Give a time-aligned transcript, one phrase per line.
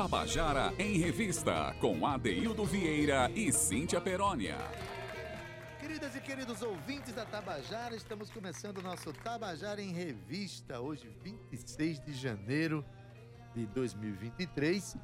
[0.00, 4.56] Tabajara em Revista, com Adeildo Vieira e Cíntia Perónia.
[5.78, 12.00] Queridas e queridos ouvintes da Tabajara, estamos começando o nosso Tabajara em Revista, hoje 26
[12.00, 12.82] de janeiro
[13.54, 14.96] de 2023.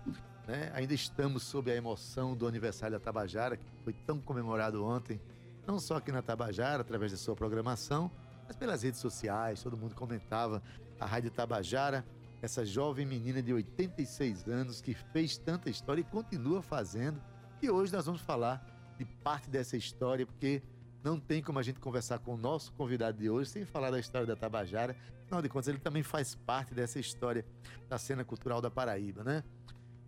[0.49, 0.73] Né?
[0.75, 5.21] Ainda estamos sob a emoção do aniversário da Tabajara, que foi tão comemorado ontem,
[5.67, 8.11] não só aqui na Tabajara, através da sua programação,
[8.47, 10.63] mas pelas redes sociais, todo mundo comentava
[10.99, 12.03] a Rádio Tabajara,
[12.43, 17.21] essa jovem menina de 86 anos que fez tanta história e continua fazendo.
[17.63, 18.65] E hoje nós vamos falar
[18.99, 20.63] de parte dessa história, porque
[21.03, 23.99] não tem como a gente conversar com o nosso convidado de hoje sem falar da
[23.99, 24.97] história da Tabajara.
[25.23, 27.45] Afinal de contas, ele também faz parte dessa história
[27.89, 29.43] da cena cultural da Paraíba, né?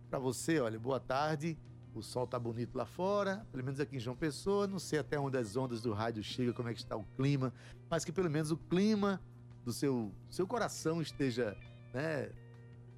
[0.09, 1.57] Para você, olha, boa tarde.
[1.93, 4.67] O sol tá bonito lá fora, pelo menos aqui em João Pessoa.
[4.67, 7.51] Não sei até onde as ondas do rádio chegam, como é que está o clima,
[7.89, 9.19] mas que pelo menos o clima
[9.65, 11.57] do seu, seu coração esteja
[11.93, 12.29] né,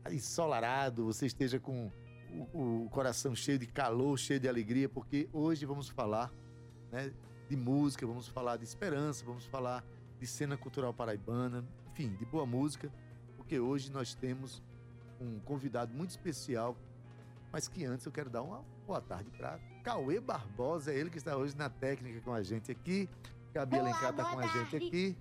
[0.10, 1.92] ensolarado, você esteja com
[2.54, 6.32] o, o, coração cheio de calor, cheio de alegria, porque hoje vamos falar
[6.92, 7.12] né,
[7.50, 9.84] de música, vamos falar de esperança, vamos falar
[10.20, 12.92] de cena cultural paraibana, enfim, de boa música,
[13.38, 14.64] porque hoje nós temos
[15.20, 16.76] um convidado muito especial,
[17.52, 21.18] mas que antes eu quero dar uma boa tarde para Cauê Barbosa, é ele que
[21.18, 23.10] está hoje na técnica com a gente aqui.
[23.54, 25.18] Gabi Alencar está com a gente aqui.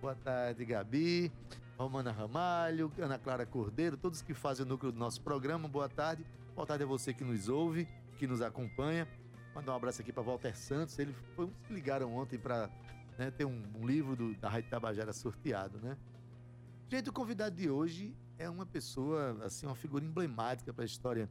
[0.00, 1.32] Boa tarde, Gabi.
[1.78, 5.68] Romana Ramalho, Ana Clara Cordeiro, todos que fazem o núcleo do nosso programa.
[5.68, 6.24] Boa tarde.
[6.54, 9.06] Boa tarde a você que nos ouve, que nos acompanha.
[9.54, 10.98] Mandar um abraço aqui para Walter Santos.
[10.98, 11.14] Eles
[11.68, 12.70] ligaram ontem para
[13.18, 15.98] né, ter um, um livro do, da Rádio Tabajara sorteado, né?
[16.88, 21.28] Gente, o convidado de hoje é uma pessoa, assim, uma figura emblemática para a história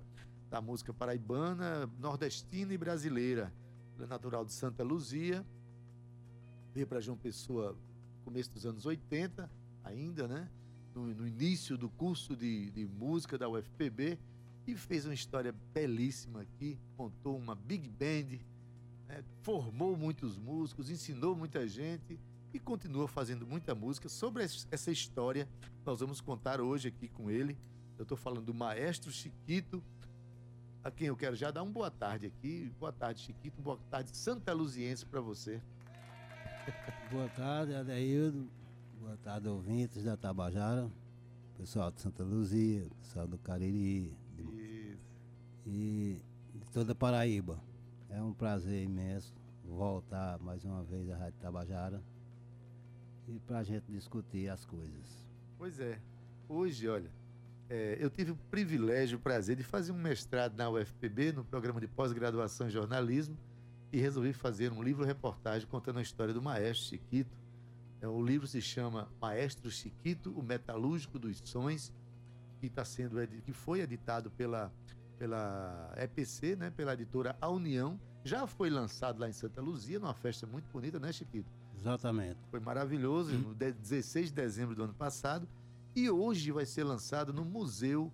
[0.48, 3.52] da música paraibana, nordestina e brasileira.
[3.96, 5.44] Ele é natural de Santa Luzia,
[6.72, 10.50] veio para João Pessoa no começo dos anos 80 ainda, né?
[10.94, 14.18] No, no início do curso de, de música da UFPB
[14.68, 18.40] e fez uma história belíssima aqui, montou uma big band,
[19.08, 19.24] né?
[19.44, 22.20] formou muitos músicos, ensinou muita gente
[22.54, 24.10] e continua fazendo muita música.
[24.10, 25.48] Sobre essa história,
[25.86, 27.58] nós vamos contar hoje aqui com ele.
[27.98, 29.84] Eu estou falando do maestro Chiquito,
[30.84, 32.72] a quem eu quero já dar uma boa tarde aqui.
[32.80, 33.62] Boa tarde, Chiquito.
[33.62, 35.62] Boa tarde, Santa Luziense, para você.
[37.12, 38.50] Boa tarde, Adeildo.
[39.00, 40.90] Boa tarde, ouvintes da Tabajara,
[41.58, 44.98] pessoal de Santa Luzia, pessoal do Cariri de,
[45.66, 46.22] e
[46.54, 47.60] de toda a Paraíba.
[48.10, 49.34] É um prazer imenso
[49.64, 52.02] voltar mais uma vez à Rádio Tabajara
[53.28, 55.26] e para a gente discutir as coisas.
[55.58, 56.00] Pois é.
[56.48, 57.12] Hoje, olha,
[57.70, 61.82] é, eu tive o privilégio, o prazer de fazer um mestrado na UFPB, no programa
[61.82, 63.38] de pós-graduação em jornalismo,
[63.92, 67.36] e resolvi fazer um livro-reportagem contando a história do maestro Chiquito,
[68.02, 71.92] o livro se chama Maestro Chiquito, o Metalúrgico dos Sons,
[72.60, 74.72] que está sendo que foi editado pela
[75.18, 78.00] pela EPC, né, pela editora A União.
[78.24, 81.50] Já foi lançado lá em Santa Luzia, numa festa muito bonita, né, Chiquito?
[81.78, 82.38] Exatamente.
[82.50, 85.48] Foi maravilhoso, no 16 de dezembro do ano passado.
[85.96, 88.12] E hoje vai ser lançado no Museu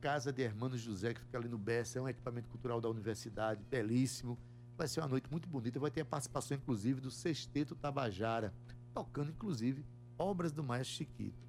[0.00, 3.62] Casa de Hermanos José, que fica ali no BS, é um equipamento cultural da universidade,
[3.68, 4.38] belíssimo.
[4.76, 8.52] Vai ser uma noite muito bonita, vai ter a participação, inclusive, do Sexteto Tabajara
[8.96, 9.84] tocando inclusive
[10.16, 11.46] obras do maestro Chiquito.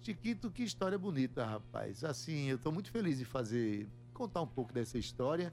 [0.00, 2.04] Chiquito, que história bonita, rapaz.
[2.04, 5.52] Assim, eu estou muito feliz de fazer, contar um pouco dessa história.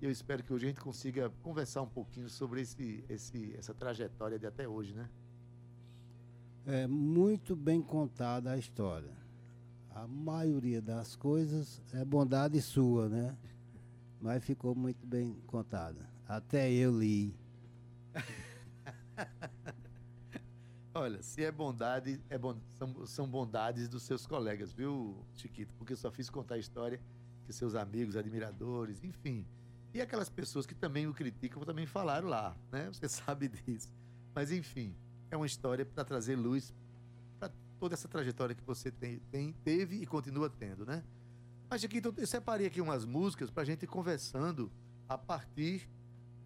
[0.00, 3.74] E eu espero que hoje a gente consiga conversar um pouquinho sobre esse, esse, essa
[3.74, 5.10] trajetória de até hoje, né?
[6.64, 9.16] É muito bem contada a história.
[9.90, 13.36] A maioria das coisas é bondade sua, né?
[14.20, 16.08] Mas ficou muito bem contada.
[16.28, 17.34] Até eu li.
[21.02, 22.38] Olha, se é bondade, é
[22.78, 25.74] são, são bondades dos seus colegas, viu, Chiquito?
[25.74, 27.00] Porque eu só fiz contar a história
[27.44, 29.44] que seus amigos, admiradores, enfim.
[29.92, 32.86] E aquelas pessoas que também o criticam também falaram lá, né?
[32.92, 33.92] Você sabe disso.
[34.32, 34.94] Mas enfim,
[35.28, 36.72] é uma história para trazer luz
[37.36, 37.50] para
[37.80, 41.02] toda essa trajetória que você tem, tem, teve e continua tendo, né?
[41.68, 44.70] Mas, Chiquito, eu separei aqui umas músicas para a gente ir conversando
[45.08, 45.90] a partir,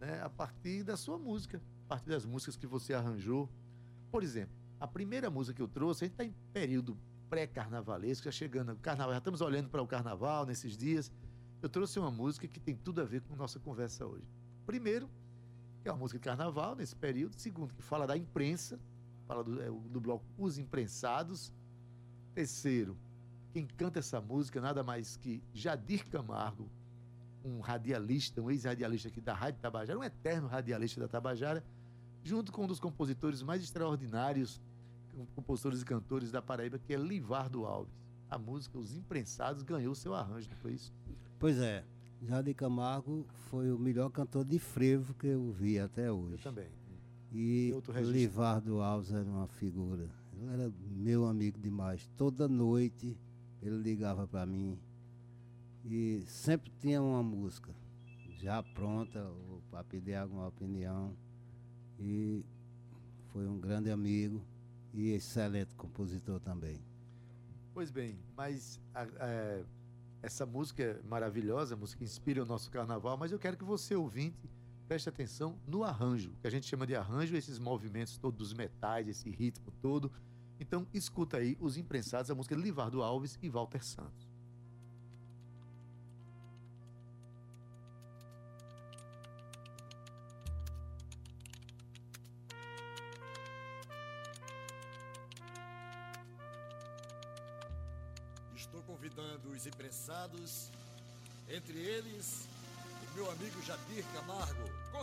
[0.01, 3.51] né, a partir da sua música, a partir das músicas que você arranjou
[4.17, 6.97] por exemplo, a primeira música que eu trouxe, a gente está em período
[7.29, 11.13] pré-carnavalesco, já chegando o carnaval, já estamos olhando para o carnaval nesses dias.
[11.61, 14.25] Eu trouxe uma música que tem tudo a ver com a nossa conversa hoje.
[14.65, 15.11] Primeiro,
[15.83, 17.39] que é uma música de carnaval nesse período.
[17.39, 18.81] Segundo, que fala da imprensa,
[19.27, 21.53] fala do, é, do bloco Os Imprensados.
[22.35, 22.97] Terceiro,
[23.53, 26.71] quem canta essa música nada mais que Jadir Camargo,
[27.45, 31.63] um radialista, um ex-radialista aqui da Rádio Tabajara, um eterno radialista da Tabajara
[32.27, 34.61] junto com um dos compositores mais extraordinários,
[35.37, 37.95] compositores e cantores da Paraíba, que é Livardo Alves.
[38.29, 40.93] a música Os Imprensados ganhou seu arranjo, não foi isso?
[41.39, 41.85] Pois é.
[42.21, 46.33] Jardim Camargo foi o melhor cantor de frevo que eu vi até hoje.
[46.33, 46.69] Eu também.
[47.33, 50.11] E Livardo Alves era uma figura.
[50.33, 52.11] Ele era meu amigo demais.
[52.17, 53.17] Toda noite
[53.63, 54.77] ele ligava para mim
[55.85, 57.73] e sempre tinha uma música
[58.39, 59.31] já pronta
[59.71, 61.15] para pedir alguma opinião.
[61.99, 62.45] E
[63.33, 64.43] foi um grande amigo
[64.93, 66.81] e excelente compositor também.
[67.75, 69.65] Pois bem, mas a, a,
[70.23, 73.95] essa música é maravilhosa, a música inspira o nosso carnaval, mas eu quero que você,
[73.95, 74.49] ouvinte,
[74.89, 79.09] preste atenção no arranjo, que a gente chama de arranjo, esses movimentos todos dos metais,
[79.09, 80.11] esse ritmo todo.
[80.59, 84.26] Então, escuta aí os imprensados, a música de Livardo Alves e Walter Santos.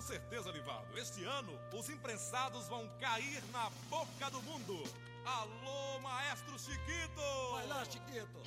[0.03, 0.97] Certeza, Livaldo.
[0.97, 4.83] Este ano os imprensados vão cair na boca do mundo.
[5.25, 7.21] Alô, maestro Chiquito!
[7.53, 8.43] Vai lá, Chiquito!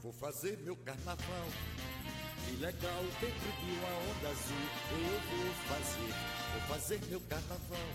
[0.00, 1.48] Vou fazer meu carnaval.
[2.46, 4.66] Que legal, dentro de uma onda azul.
[4.92, 6.14] Eu vou fazer,
[6.52, 7.90] vou fazer meu carnaval.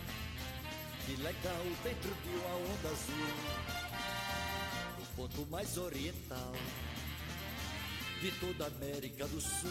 [1.06, 3.86] Que legal, dentro de uma onda azul
[5.16, 6.51] ponto mais oriental
[8.22, 9.69] de toda a América do Sul.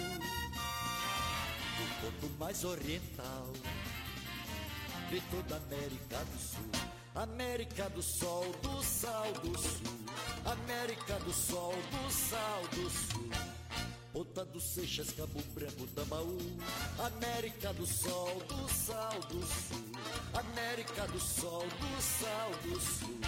[2.04, 3.46] Ponto mais oriental
[5.10, 6.70] de toda a América do Sul.
[7.14, 9.96] América do Sol, do Sal do Sul.
[10.44, 13.30] América do Sol, do Sal do Sul.
[14.12, 16.38] Ponta do Seixas, Cabo Branco, Tambaú.
[16.98, 19.84] América do Sol, do Sal do Sul.
[20.34, 23.20] América do Sol, do Sal do Sul.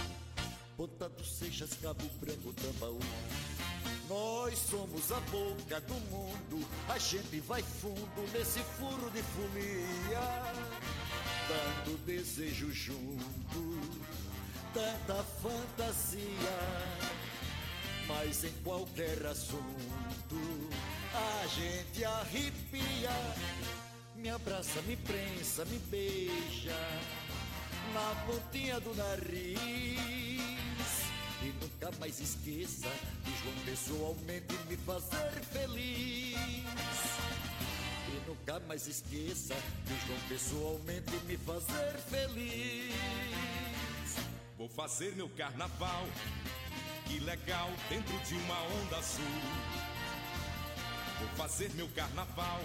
[0.77, 2.99] Ponta do Seixas, Cabo Branco, Tambaú.
[4.09, 10.21] Nós somos a boca do mundo, a gente vai fundo nesse furo de folia,
[11.49, 13.81] dando desejo junto,
[14.73, 16.23] tanta fantasia,
[18.07, 20.69] mas em qualquer assunto
[21.13, 23.11] a gente arrepia,
[24.15, 26.77] me abraça, me prensa, me beija
[27.93, 30.37] na pontinha do nariz
[31.41, 32.89] e nunca mais esqueça
[33.23, 36.35] de João pessoalmente me fazer feliz.
[38.07, 39.55] E nunca mais esqueça
[39.85, 42.95] de João pessoalmente me fazer feliz.
[44.57, 46.07] Vou fazer meu carnaval,
[47.05, 49.25] que legal, dentro de uma onda azul.
[51.19, 52.61] Vou fazer meu carnaval,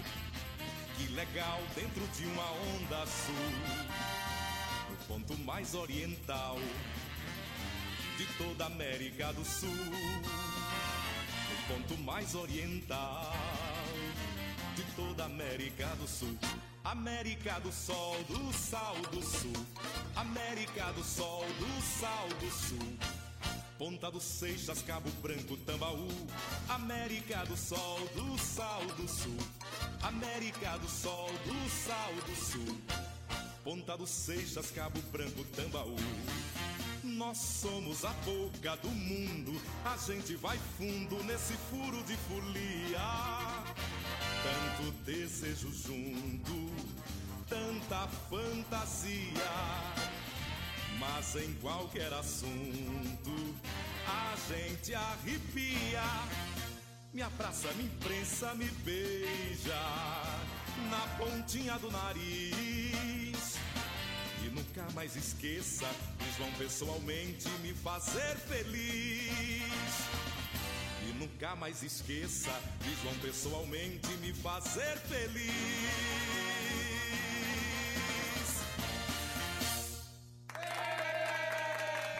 [0.97, 3.53] que legal, dentro de uma onda azul.
[4.91, 6.59] No ponto mais oriental
[8.17, 9.69] de toda a América do Sul,
[11.50, 13.32] o ponto mais oriental
[14.76, 16.37] de toda a América do Sul.
[16.85, 19.53] América do Sol, do Sal do Sul,
[20.17, 22.99] América do Sol, do Sal do Sul.
[23.79, 26.09] Ponta dos Seixas, Cabo Branco, Tambaú,
[26.69, 29.38] América do Sol, do Sal do Sul,
[30.02, 32.78] América do Sol, do Sal do Sul.
[33.64, 35.97] Ponta dos Seixas, Cabo Branco, Tambaú.
[37.25, 42.99] Nós somos a boca do mundo, a gente vai fundo nesse furo de folia.
[44.43, 46.69] Tanto desejo junto,
[47.49, 49.31] tanta fantasia.
[50.99, 53.55] Mas em qualquer assunto,
[54.05, 56.02] a gente arrepia.
[57.14, 59.81] Me abraça, me imprensa, me beija
[60.91, 63.32] na pontinha do nariz.
[64.54, 65.87] Nunca mais esqueça
[66.42, 69.30] vão pessoalmente me fazer feliz.
[71.09, 72.50] E nunca mais esqueça,
[72.85, 75.52] eles vão pessoalmente me fazer feliz.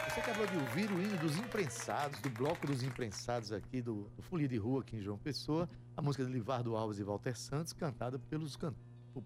[0.09, 4.23] Você acabou de ouvir o hino dos imprensados, do bloco dos imprensados aqui, do, do
[4.23, 7.73] Folia de Rua aqui em João Pessoa, a música de Livardo Alves e Walter Santos,
[7.73, 8.59] cantada pelos,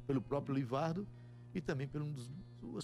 [0.06, 1.06] pelo próprio Livardo
[1.54, 2.30] e também por um dos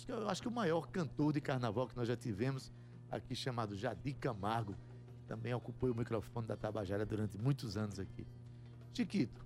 [0.00, 2.72] que, acho que o maior cantor de carnaval que nós já tivemos
[3.10, 4.74] aqui, chamado Jadir Camargo,
[5.18, 8.26] que também ocupou o microfone da Tabajara durante muitos anos aqui.
[8.94, 9.44] Chiquito,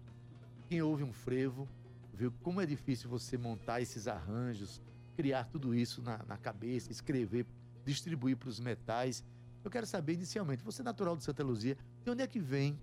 [0.68, 1.68] quem ouve um frevo,
[2.12, 4.80] viu como é difícil você montar esses arranjos,
[5.16, 7.46] criar tudo isso na, na cabeça, escrever,
[7.84, 9.24] distribuir para os metais.
[9.64, 12.78] Eu quero saber inicialmente, você é natural de Santa Luzia, de onde é que vem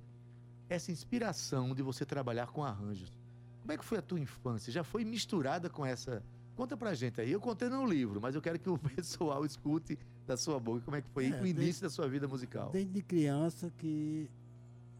[0.70, 3.14] essa inspiração de você trabalhar com arranjos?
[3.62, 4.72] Como é que foi a tua infância?
[4.72, 6.24] Já foi misturada com essa
[6.56, 7.32] Conta pra gente aí.
[7.32, 10.82] Eu contei no livro, mas eu quero que o pessoal escute da sua boca.
[10.82, 12.70] Como é que foi É, o início desde- da sua vida musical?
[12.72, 14.30] Desde criança que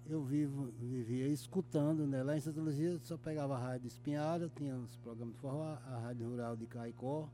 [0.10, 2.24] eu vivo, vivia escutando, né?
[2.24, 6.00] Lá em Santa Luzia só pegava a rádio Espinhara, tinha os programas de forró, a
[6.00, 7.30] rádio rural de Caicó,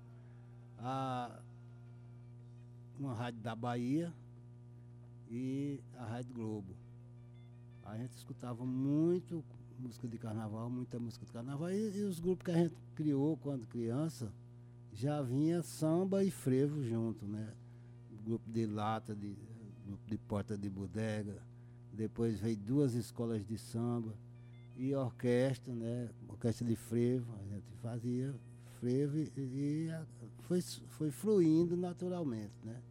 [0.77, 1.39] a,
[2.99, 4.13] uma rádio da Bahia
[5.31, 6.75] e a rádio Globo.
[7.83, 9.43] A gente escutava muito
[9.79, 11.71] música de carnaval, muita música de carnaval.
[11.71, 14.31] E, e os grupos que a gente criou quando criança
[14.93, 17.53] já vinha samba e frevo junto, né?
[18.23, 19.35] Grupo de lata, de,
[19.85, 21.41] grupo de porta de bodega.
[21.93, 24.13] Depois veio duas escolas de samba
[24.77, 26.09] e orquestra, né?
[26.27, 28.35] Orquestra de frevo, a gente fazia
[28.79, 29.89] frevo e, e
[30.41, 32.81] foi, foi fluindo naturalmente, né?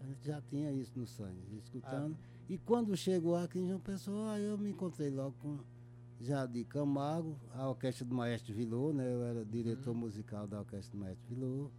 [0.00, 2.16] A gente já tinha isso no sangue, escutando.
[2.48, 5.58] E quando chegou aqui em João Pessoa, eu me encontrei logo com
[6.20, 9.10] Jadir Camargo, a orquestra do Maestro Vilô, né?
[9.10, 11.70] Eu era diretor musical da orquestra do Maestro Vilô.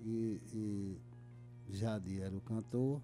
[0.00, 0.98] E, e
[1.68, 3.02] Jadir era o cantor.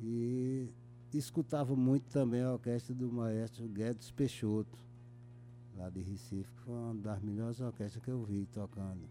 [0.00, 0.70] E
[1.12, 4.76] escutava muito também a orquestra do maestro Guedes Peixoto,
[5.76, 9.08] lá de Recife, que foi uma das melhores orquestras que eu vi tocando.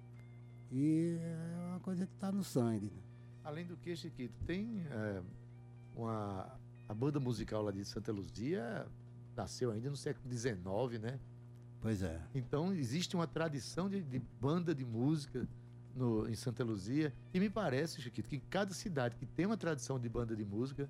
[0.72, 2.88] E é uma coisa que está no sangue.
[2.88, 3.02] né?
[3.44, 5.22] Além do que, Chiquito, tem é,
[5.96, 6.60] uma.
[6.90, 8.86] A banda musical lá de Santa Luzia
[9.36, 11.20] nasceu ainda no século XIX, né?
[11.82, 12.22] Pois é.
[12.34, 15.48] Então existe uma tradição de, de banda de música
[15.96, 17.14] no, em Santa Luzia.
[17.34, 20.46] E me parece, Chiquito, que em cada cidade que tem uma tradição de banda de
[20.46, 20.90] música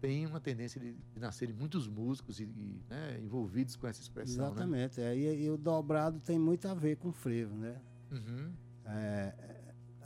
[0.00, 4.46] tem uma tendência de, de nascerem muitos músicos e, e, né, envolvidos com essa expressão.
[4.46, 4.50] Né?
[4.50, 5.00] Exatamente.
[5.00, 7.80] É, e, e o dobrado tem muito a ver com o frevo, né?
[8.10, 8.52] Uhum.
[8.84, 9.32] É,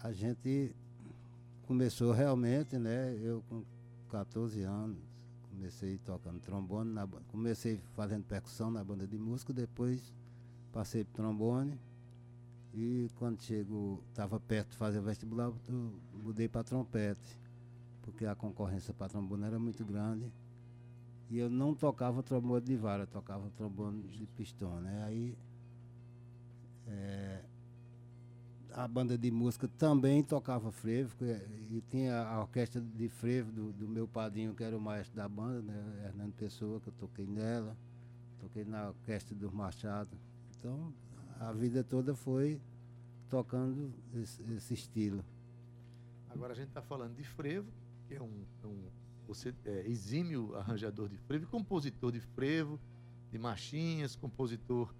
[0.02, 0.76] a gente
[1.66, 3.16] começou realmente, né?
[3.22, 3.64] Eu com
[4.10, 4.98] 14 anos
[5.56, 10.14] comecei tocando trombone, na, comecei fazendo percussão na banda de música, depois
[10.72, 11.78] passei pro trombone
[12.74, 17.40] e quando chego, estava perto de fazer vestibular, eu mudei para trompete,
[18.02, 20.30] porque a concorrência para trombone era muito grande.
[21.30, 25.04] E eu não tocava trombone de vara, tocava trombone de pistão, né?
[25.04, 25.36] Aí
[26.86, 27.42] é,
[28.76, 33.72] a banda de música também tocava frevo, que- e tinha a orquestra de frevo do,
[33.72, 37.26] do meu padrinho, que era o maestro da banda, né, Hernando Pessoa, que eu toquei
[37.26, 37.74] nela,
[38.38, 40.10] toquei na orquestra do Machado.
[40.58, 40.92] Então,
[41.40, 42.60] a vida toda foi
[43.30, 45.24] tocando esse, esse estilo.
[46.28, 47.66] Agora a gente está falando de frevo,
[48.06, 48.78] que é um, é um
[49.26, 52.78] você é exímio arranjador de frevo, compositor de frevo,
[53.32, 54.94] de marchinhas, compositor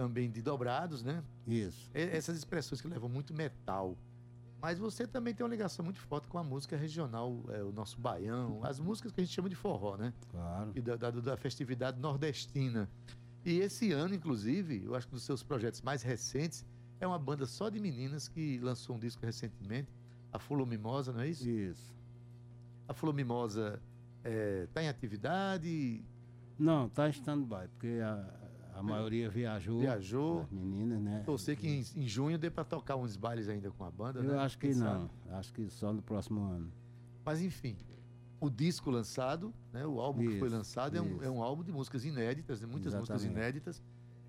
[0.00, 1.22] também de dobrados, né?
[1.46, 1.90] Isso.
[1.92, 3.98] É- essas expressões que levam muito metal.
[4.58, 8.00] Mas você também tem uma ligação muito forte com a música regional, é, o nosso
[8.00, 10.14] baião, as músicas que a gente chama de forró, né?
[10.30, 10.72] Claro.
[10.74, 12.88] E da, da, da festividade nordestina.
[13.44, 16.64] E esse ano, inclusive, eu acho que um dos seus projetos mais recentes
[16.98, 19.90] é uma banda só de meninas que lançou um disco recentemente,
[20.32, 21.46] a Fulô Mimosa, não é isso?
[21.48, 21.94] Isso.
[22.88, 23.80] A Fulô Mimosa
[24.64, 26.02] está em atividade,
[26.58, 28.49] Não, tá em stand-by, porque a,
[28.80, 29.80] a maioria viajou.
[29.80, 30.40] viajou.
[30.42, 31.22] As meninas, né?
[31.24, 34.32] Torcer que em, em junho dê para tocar uns bailes ainda com a banda, Eu
[34.32, 34.38] né?
[34.38, 35.08] acho que Quem não.
[35.08, 35.10] sabe?
[35.30, 36.72] Acho que só no próximo ano.
[37.24, 37.76] Mas enfim,
[38.40, 41.24] o disco lançado, né, o álbum que foi Isso, lançado é um, isso.
[41.24, 43.44] é um álbum de músicas inéditas, né, muitas músicas Exatamente.
[43.46, 43.82] inéditas.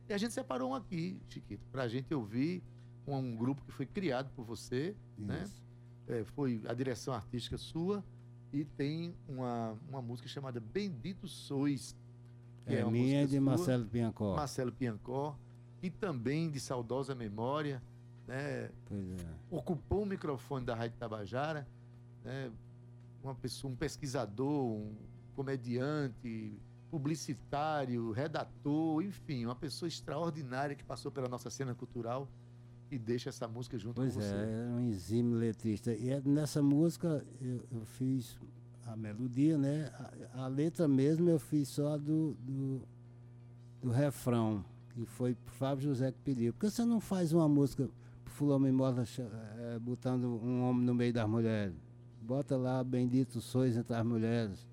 [0.10, 2.62] E a gente separou um aqui, Chiquito, para a gente ouvir
[3.08, 5.44] um, um grupo que foi criado por você, né?
[5.44, 5.62] Isso.
[6.08, 8.04] É, foi a direção artística sua
[8.52, 11.96] e tem uma, uma música chamada Bendito Sois,
[12.66, 14.36] que É, uma minha e de Marcelo Piancó.
[14.36, 15.38] Marcelo Piancó,
[15.82, 17.82] e também de saudosa memória,
[18.28, 18.70] né?
[18.86, 19.26] Pois é.
[19.50, 21.68] ocupou o microfone da Rádio Tabajara,
[22.24, 22.52] né?
[23.24, 24.94] uma pessoa, um pesquisador, um
[25.36, 26.54] comediante,
[26.90, 32.28] publicitário, redator, enfim, uma pessoa extraordinária que passou pela nossa cena cultural
[32.90, 34.36] e deixa essa música junto Pois com é, você.
[34.36, 35.94] era um exímio letrista.
[35.94, 38.38] E é- nessa música eu, eu fiz
[38.88, 39.92] a melodia, né?
[40.34, 42.82] A, a letra mesmo eu fiz só do, do,
[43.82, 46.54] do refrão, que foi pro Fábio José que pediu.
[46.54, 47.90] Por que você não faz uma música
[48.26, 51.76] Fulano cha- eh, botando um homem no meio das mulheres?
[52.22, 54.68] Bota lá, bendito sois entre as mulheres.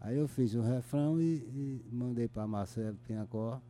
[0.00, 3.60] Aí eu fiz o refrão e, e mandei para Marcelo Pinhacó.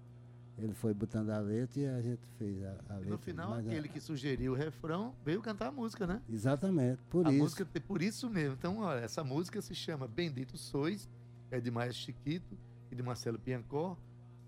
[0.58, 3.10] Ele foi botando a letra e a gente fez a, a E letra.
[3.10, 6.20] no final, mas a- aquele que sugeriu o refrão veio cantar a música, né?
[6.30, 7.38] Exatamente, por a isso.
[7.42, 8.54] música, por isso mesmo.
[8.54, 11.08] Então, olha, essa música se chama Bendito Sois,
[11.50, 12.56] é de Maestro Chiquito
[12.90, 13.96] e de Marcelo Piancó,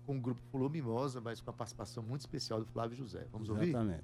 [0.05, 3.27] com o grupo Fulô Mimosa, mas com a participação muito especial do Flávio José.
[3.31, 3.69] Vamos ouvir?
[3.69, 4.03] Exatamente.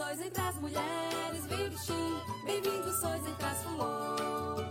[0.00, 2.20] Sois entre as mulheres, Vipchim.
[2.46, 4.66] Bem-vindo sois entre as flores.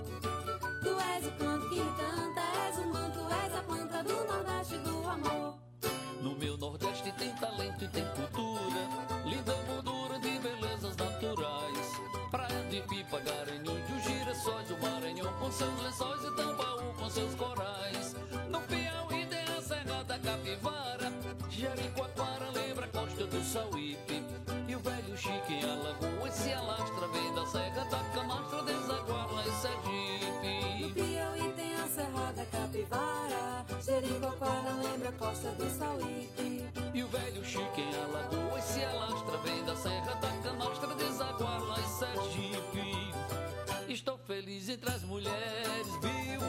[0.82, 5.08] Tu és o canto que canta, és o manto, és a planta do Nordeste do
[5.08, 5.54] amor.
[6.24, 8.82] No meu Nordeste tem talento e tem cultura,
[9.24, 11.88] linda moldura de belezas naturais.
[12.32, 18.16] Praia de Pipa, Garanhuns, girassóis, o Maranhão com seus lençóis e Tambaú com seus corais.
[18.50, 21.14] No Piauí tem a Serra da Capivara,
[21.52, 24.19] Jericoacoara lembra a costa do Sauípe.
[27.90, 30.94] Da Camastra, desaguar em No Sergipe.
[30.94, 36.66] Piauí tem a Serra da Capivara, Jericoacoara lembra a costa do Sauípe.
[36.94, 41.80] E o velho Chique em Alagoas se alastra, vem da Serra da Canastra, desaguar lá
[41.80, 43.14] em Sergipe.
[43.88, 46.42] Estou feliz entre as mulheres, viu?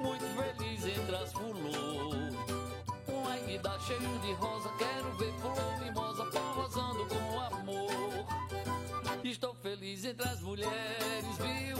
[0.00, 1.34] Muito feliz entre as.
[1.34, 8.24] Um ainda cheio de rosa, quero ver flor mimosa forrosando com amor.
[9.24, 9.54] Estou
[10.06, 11.76] entre as mulheres, viu?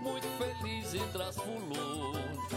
[0.00, 2.48] Muito feliz entre as flores.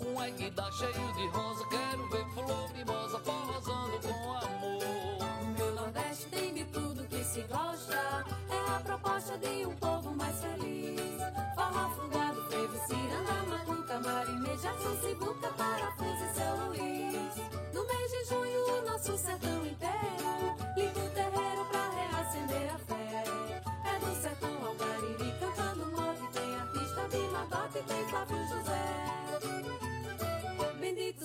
[0.00, 5.54] Um ainda cheio de rosa, quero ver flor mimosa forrosando com amor.
[5.58, 8.24] Meu Nordeste tem de tudo que se gosta.
[8.48, 11.20] É a proposta de um povo mais feliz.
[11.54, 14.72] Forró, fungado, frevo, ciranda, macuca, marineja,
[15.02, 17.74] sivuca, parafuso e seu Luiz.
[17.74, 20.53] No mês de junho, o nosso sertão inteiro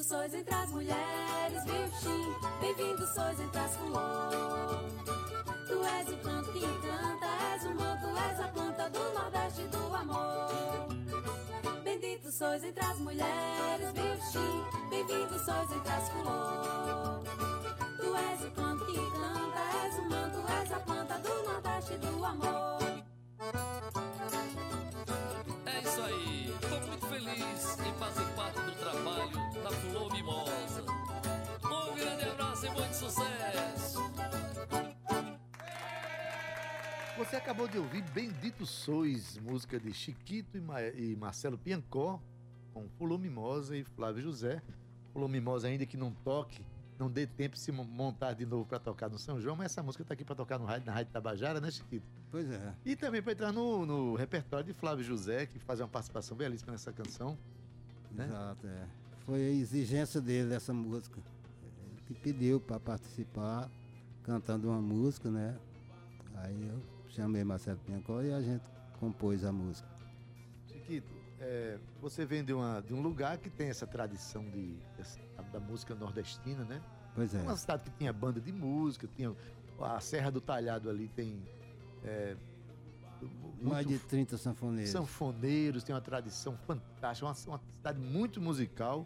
[0.09, 2.33] sois entre as mulheres, Vipchim.
[2.59, 4.93] Bem-vindo sois entre as flores.
[5.67, 9.95] Tu és o canto que canta, és o manto, és a planta do Nordeste do
[9.95, 10.87] amor.
[11.83, 14.89] Bendito sois entre as mulheres, Vipchim.
[14.89, 17.29] Bem-vindo sois entre as flores.
[18.01, 18.48] Tu és o
[37.29, 42.19] Você acabou de ouvir Bendito Sois, música de Chiquito e, Ma- e Marcelo Piancó,
[42.73, 44.61] com Fulô Mimosa e Flávio José.
[45.13, 46.65] Fulô Mimosa, ainda que não toque,
[46.97, 49.67] não dê tempo de se mo- montar de novo para tocar no São João, mas
[49.71, 52.05] essa música está aqui para tocar no rádio, na Rádio Tabajara, né, Chiquito?
[52.31, 52.73] Pois é.
[52.83, 56.71] E também para entrar no, no repertório de Flávio José, que faz uma participação belíssima
[56.71, 57.37] nessa canção.
[58.11, 58.25] Né?
[58.25, 58.87] Exato, é.
[59.25, 61.19] Foi a exigência dele essa música.
[61.85, 63.69] Ele que pediu para participar
[64.23, 65.55] cantando uma música, né?
[66.35, 66.81] Aí eu
[67.19, 68.63] chamei Marcelo Piancó e a gente
[68.99, 69.87] compôs a música.
[70.67, 75.19] Chiquito, é, você vem de, uma- de um lugar que tem essa tradição de, dessa-
[75.51, 76.81] da música nordestina, né?
[77.13, 77.41] Pois é.
[77.41, 79.35] Uma cidade que tinha banda de música, tinha
[79.81, 81.41] a Serra do Talhado ali tem
[82.03, 82.35] é,
[83.61, 84.91] Mais de 30 sanfoneiros.
[84.91, 89.05] sanfoneiros, tem uma tradição fantástica, uma, uma cidade muito musical,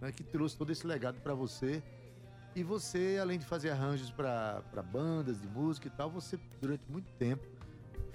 [0.00, 1.80] né, que trouxe todo esse legado para você.
[2.56, 7.12] E você, além de fazer arranjos para bandas de música e tal, você durante muito
[7.18, 7.46] tempo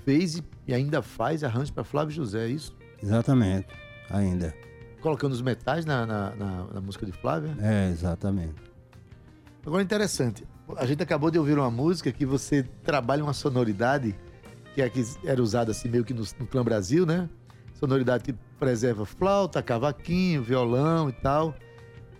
[0.03, 2.75] fez e, ainda faz arranjos para Flávio José, é isso?
[3.01, 3.67] Exatamente.
[4.09, 4.51] Ainda.
[4.99, 7.55] Colocando os metais na, na, na- na música de Flávia.
[7.59, 8.55] É, exatamente.
[9.63, 10.43] Agora interessante,
[10.75, 14.15] a gente acabou de ouvir uma música que você trabalha uma sonoridade
[14.73, 17.29] que é que era usada assim meio que no, no Clã Brasil, né?
[17.75, 21.53] Sonoridade que preserva flauta, cavaquinho, violão e tal.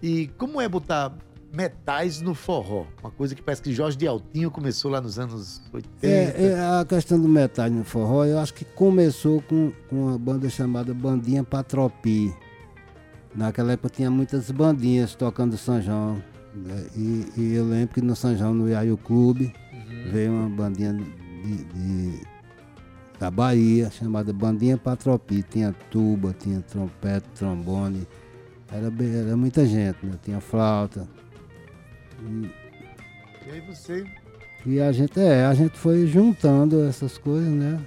[0.03, 1.15] E como é botar
[1.53, 2.85] metais no forró?
[3.01, 6.07] Uma coisa que parece que Jorge de Altinho começou lá nos anos 80.
[6.07, 10.17] É, é, a questão do metal no forró, eu acho que começou com, com uma
[10.17, 12.33] banda chamada Bandinha Patropi.
[13.35, 16.21] Naquela época tinha muitas bandinhas tocando São João.
[16.53, 16.85] né?
[16.95, 19.53] E, e eu lembro que no São João, no Iaio Clube,
[20.11, 22.31] veio uma bandinha de, de-
[23.19, 25.43] da Bahia, chamada Bandinha Patropi.
[25.43, 28.07] Tinha tuba, tinha trompete, trombone.
[28.71, 28.91] Era,
[29.27, 30.13] era muita gente, né?
[30.23, 31.07] Tinha flauta.
[32.21, 32.51] E,
[33.47, 34.05] E aí você
[34.65, 37.81] e a gente, é, a gente foi juntando essas coisas, né?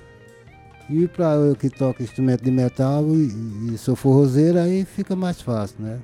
[0.91, 5.41] E pra eu que toco instrumento de metal e, e sou forrozeiro, aí fica mais
[5.41, 6.01] fácil, né?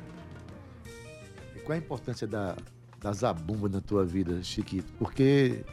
[1.65, 2.57] Qual a importância da,
[3.01, 4.93] da zabumba na tua vida, Chiquito?
[4.99, 5.65] Porque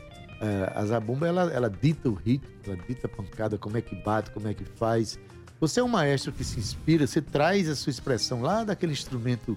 [0.41, 3.95] é, a zabumba, ela, ela dita o ritmo, ela dita a pancada, como é que
[3.95, 5.19] bate, como é que faz.
[5.59, 9.55] Você é um maestro que se inspira, você traz a sua expressão lá daquele instrumento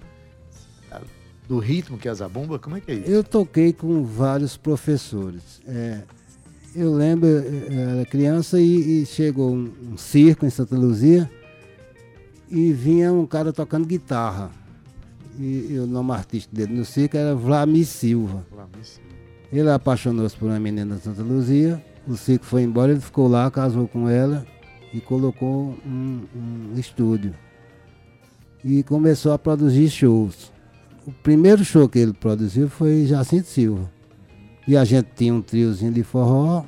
[1.50, 2.60] do ritmo que é a zabumba?
[2.60, 3.10] Como é que é isso?
[3.10, 5.60] Eu toquei com vários professores.
[5.66, 6.02] É,
[6.76, 11.28] eu lembro, eu era criança e, e chegou um, um, circo em Santa Luzia
[12.48, 14.52] e vinha um cara tocando guitarra.
[15.36, 18.46] E, e o nome artístico dele no circo era Vlamir Silva.
[18.48, 19.10] Vlamir Silva.
[19.52, 21.84] Ele apaixonou-se por uma menina de Santa Luzia.
[22.06, 24.46] O circo foi embora, ele ficou lá, casou com ela
[24.94, 27.34] e colocou um, um estúdio.
[28.64, 30.52] E começou a produzir shows.
[31.10, 33.90] O primeiro show que ele produziu foi Jacinto Silva.
[34.66, 36.64] E a gente tinha um triozinho de forró.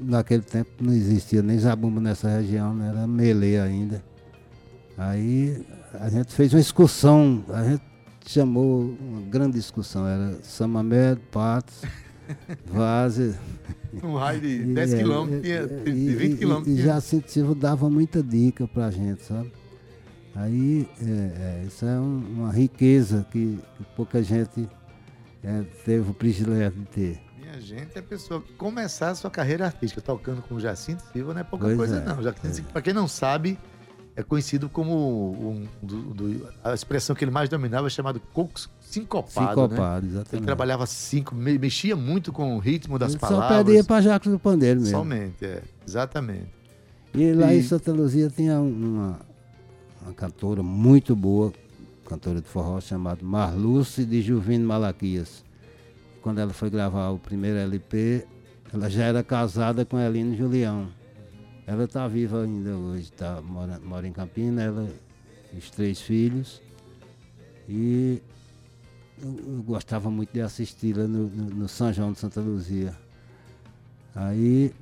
[0.00, 2.88] Naquele tempo não existia nem zabumba nessa região, né?
[2.88, 4.02] era melê ainda.
[4.96, 5.62] Aí
[6.00, 7.82] a gente fez uma excursão, a gente
[8.26, 11.82] chamou uma grande discussão, era Samamed, Patos,
[12.66, 13.34] Vaze.
[14.02, 16.74] Um raio de 10 é, quilômetros, tinha de 20 quilômetros.
[16.74, 19.52] E, e Jacinto Silva dava muita dica pra gente, sabe?
[20.36, 24.68] Aí, é, é, isso é um, uma riqueza que, que pouca gente
[25.42, 27.20] é, teve o privilégio de ter.
[27.38, 31.40] Minha gente, a pessoa começar a sua carreira artística tocando com o Jacinto Silva não
[31.40, 32.22] é pouca pois coisa, é, não.
[32.22, 32.72] Jacinto, é.
[32.72, 33.56] Para quem não sabe,
[34.16, 38.58] é conhecido como um, do, do, a expressão que ele mais dominava é chamado coco
[38.80, 39.50] sincopado.
[39.50, 40.12] Sincopado, né?
[40.12, 40.36] exatamente.
[40.36, 43.48] Ele trabalhava cinco, mexia muito com o ritmo das ele palavras.
[43.48, 44.96] Só perdia para Jacques do Pandeiro mesmo.
[44.96, 46.48] Somente, é, exatamente.
[47.12, 47.58] E lá e...
[47.58, 49.20] em Santa Luzia tinha uma,
[50.04, 51.52] uma cantora muito boa,
[52.06, 55.42] cantora de forró, chamada Marluce de Juvino Malaquias.
[56.20, 58.26] Quando ela foi gravar o primeiro LP,
[58.72, 60.88] ela já era casada com Eline Julião.
[61.66, 64.88] Ela está viva ainda hoje, tá, mora, mora em Campina, ela
[65.56, 66.60] os três filhos.
[67.68, 68.20] E
[69.22, 72.94] eu, eu gostava muito de assisti-la no, no, no, São João de Santa Luzia.
[74.14, 74.72] Aí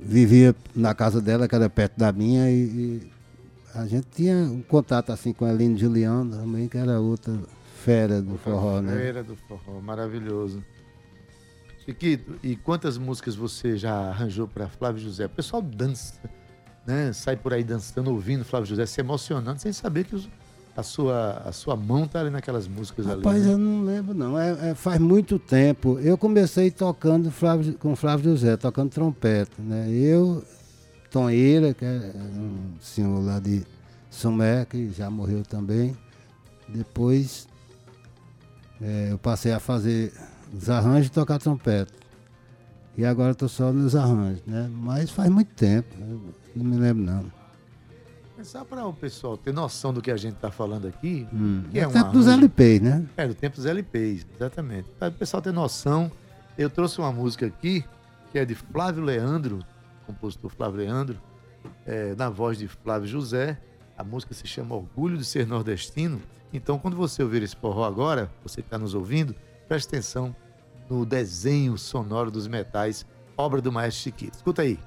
[0.00, 3.15] vivia na casa dela, que era perto da minha, e, e
[3.76, 7.38] a gente tinha um contato assim com a Eline Juliano também, que era outra
[7.84, 8.96] fera do forró, né?
[8.96, 10.62] Fera do forró, maravilhoso.
[11.84, 15.26] Chiquito, e quantas músicas você já arranjou para Flávio José?
[15.26, 16.14] O pessoal dança,
[16.84, 17.12] né?
[17.12, 20.28] Sai por aí dançando, ouvindo Flávio José, se emocionando, sem saber que os,
[20.76, 23.24] a, sua, a sua mão tá ali naquelas músicas Rapaz, ali.
[23.24, 23.52] Rapaz, né?
[23.52, 24.38] eu não lembro não.
[24.38, 25.98] É, é, faz muito tempo.
[26.00, 29.88] Eu comecei tocando Flávio, com Flávio José, tocando trompete, né?
[29.88, 30.42] Eu,
[31.16, 33.64] Tonheira, que é um senhor lá de
[34.10, 35.96] Sumé, que já morreu também.
[36.68, 37.48] Depois
[38.82, 40.12] é, eu passei a fazer
[40.52, 41.94] os arranjos e tocar trompete.
[42.98, 44.68] E agora estou só nos arranjos, né?
[44.70, 45.88] Mas faz muito tempo,
[46.54, 47.32] não me lembro não.
[48.38, 51.26] É só para o pessoal ter noção do que a gente está falando aqui.
[51.32, 53.06] Hum, que é, é o tempo dos LPs, né?
[53.16, 54.90] É, do tempo dos LPs, exatamente.
[54.98, 56.12] Para o pessoal ter noção,
[56.58, 57.82] eu trouxe uma música aqui,
[58.30, 59.64] que é de Flávio Leandro,
[60.06, 61.20] compositor Flávio Leandro,
[61.84, 63.58] é, na voz de Flávio José.
[63.96, 66.20] A música se chama Orgulho de Ser Nordestino.
[66.52, 69.34] Então, quando você ouvir esse forró agora, você que está nos ouvindo,
[69.68, 70.34] preste atenção
[70.88, 73.04] no desenho sonoro dos metais,
[73.36, 74.34] obra do maestro Chiquito.
[74.34, 74.78] Escuta aí.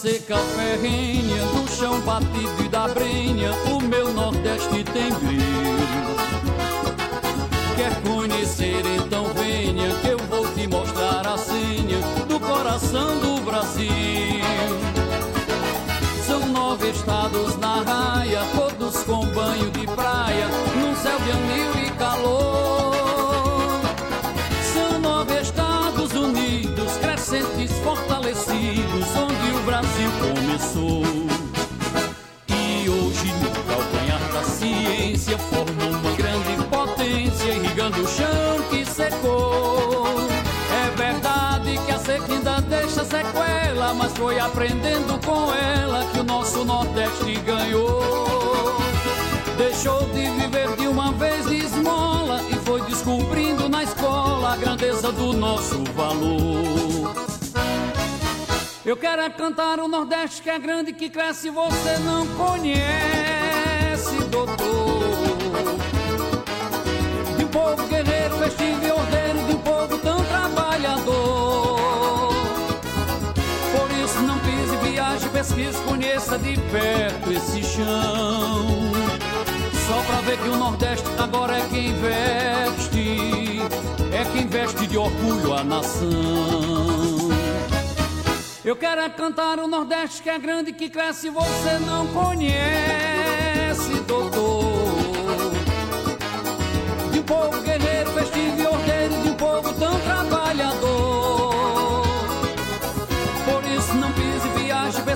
[0.00, 5.42] Seca ferrenha, do chão batido e da brenha, o meu Nordeste tem brilho.
[7.74, 13.90] Quer conhecer, então venha, que eu vou te mostrar a senha do coração do Brasil.
[16.24, 21.90] São nove estados na raia, todos com banho de praia, num céu de anil e
[21.98, 22.92] calor.
[24.72, 28.17] São nove Estados Unidos, crescentes, fortalecidos,
[43.94, 48.76] mas foi aprendendo com ela que o nosso Nordeste ganhou.
[49.56, 55.10] Deixou de viver de uma vez de esmola e foi descobrindo na escola a grandeza
[55.12, 57.14] do nosso valor.
[58.84, 65.36] Eu quero é cantar o Nordeste que é grande, que cresce, você não conhece, doutor.
[67.36, 68.77] De um povo guerreiro, festivo
[75.38, 78.66] pesquise, conheça de perto esse chão.
[79.86, 83.60] Só pra ver que o Nordeste agora é quem veste,
[84.12, 86.08] é quem veste de orgulho a nação.
[88.64, 94.88] Eu quero é cantar o Nordeste que é grande, que cresce, você não conhece, doutor.
[97.12, 100.87] De um povo guerreiro, festivo e ordeiro, de um povo tão trabalhador.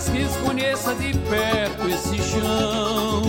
[0.02, 3.22] Viaje, pesquise, conheça de perto esse chão.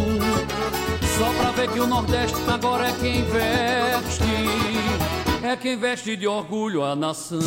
[1.17, 4.23] Só pra ver que o Nordeste agora é quem veste,
[5.43, 7.39] é quem veste de orgulho a nação.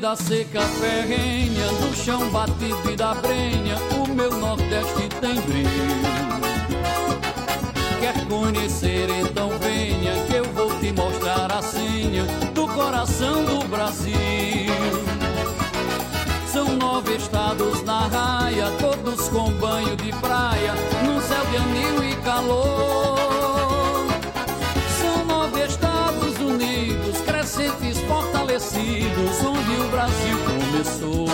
[0.00, 6.00] Da seca ferrenha, do chão batido e da brenha, o meu Nordeste tem brilho.
[8.00, 14.16] Quer conhecer, então venha, que eu vou te mostrar a senha do coração do Brasil.
[16.50, 20.72] São nove estados na raia, todos com banho de praia,
[21.04, 23.09] num céu de anil e calor.
[30.90, 31.26] Começou.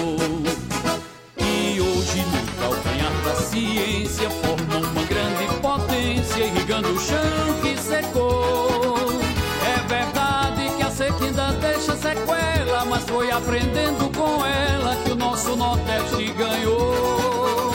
[1.38, 9.08] E hoje, no calcanhar da ciência, formam uma grande potência, irrigando o chão que secou.
[9.64, 15.56] É verdade que a ainda deixa sequela, mas foi aprendendo com ela que o nosso
[15.56, 17.72] Nordeste ganhou.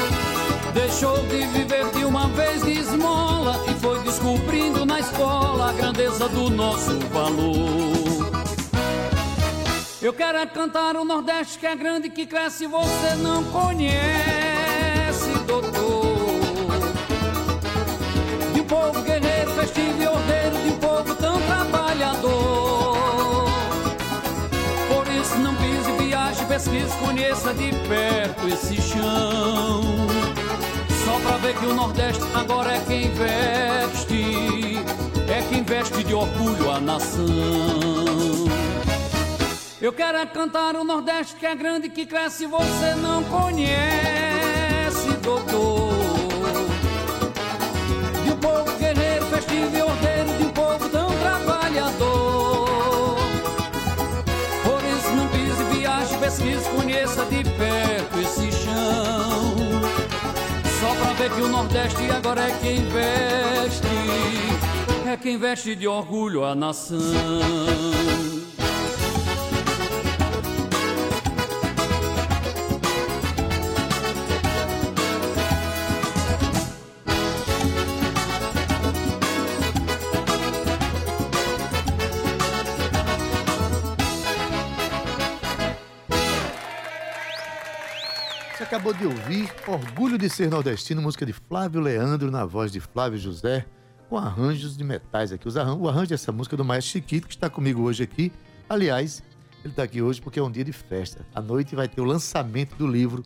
[0.74, 6.30] Deixou de viver de uma vez de esmola e foi descobrindo na escola a grandeza
[6.30, 8.11] do nosso valor.
[10.01, 16.17] Eu quero é cantar o Nordeste que é grande, que cresce, você não conhece, doutor.
[18.51, 23.45] De um povo guerreiro, festivo e ordeiro, de um povo tão trabalhador.
[24.89, 29.83] Por isso não pise, viaje, pesquise, conheça de perto esse chão.
[31.05, 34.79] Só pra ver que o Nordeste agora é quem veste,
[35.29, 38.49] é quem veste de orgulho a nação.
[39.82, 45.91] Eu quero é cantar o Nordeste que é grande, que cresce, você não conhece, doutor.
[48.24, 53.17] De um povo guerreiro, festivo e ordeiro, de um povo tão trabalhador.
[54.63, 59.56] Por isso não pise, viaje, pesquise, conheça de perto esse chão.
[60.80, 63.88] Só pra ver que o Nordeste agora é quem veste,
[65.12, 67.00] é quem veste de orgulho a nação.
[88.91, 93.17] Acabou de ouvir Orgulho de Ser Nordestino, música de Flávio Leandro, na voz de Flávio
[93.17, 93.65] José,
[94.10, 95.47] com arranjos de metais aqui.
[95.47, 98.32] O arranjo dessa música é do Maestro Chiquito, que está comigo hoje aqui.
[98.69, 99.23] Aliás,
[99.63, 101.25] ele está aqui hoje porque é um dia de festa.
[101.34, 103.23] À noite vai ter o lançamento do livro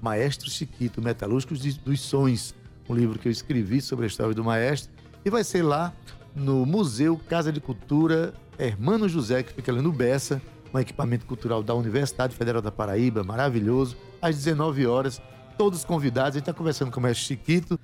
[0.00, 2.54] Maestro Chiquito, Metalúrgicos dos Sons,
[2.88, 4.92] um livro que eu escrevi sobre a história do maestro.
[5.24, 5.92] E vai ser lá
[6.34, 11.62] no Museu Casa de Cultura Hermano José, que fica ali no Bessa, um equipamento cultural
[11.62, 15.20] da Universidade Federal da Paraíba, maravilhoso, às 19 horas.
[15.56, 16.30] Todos convidados.
[16.30, 17.78] A gente está conversando com o mestre Chiquito.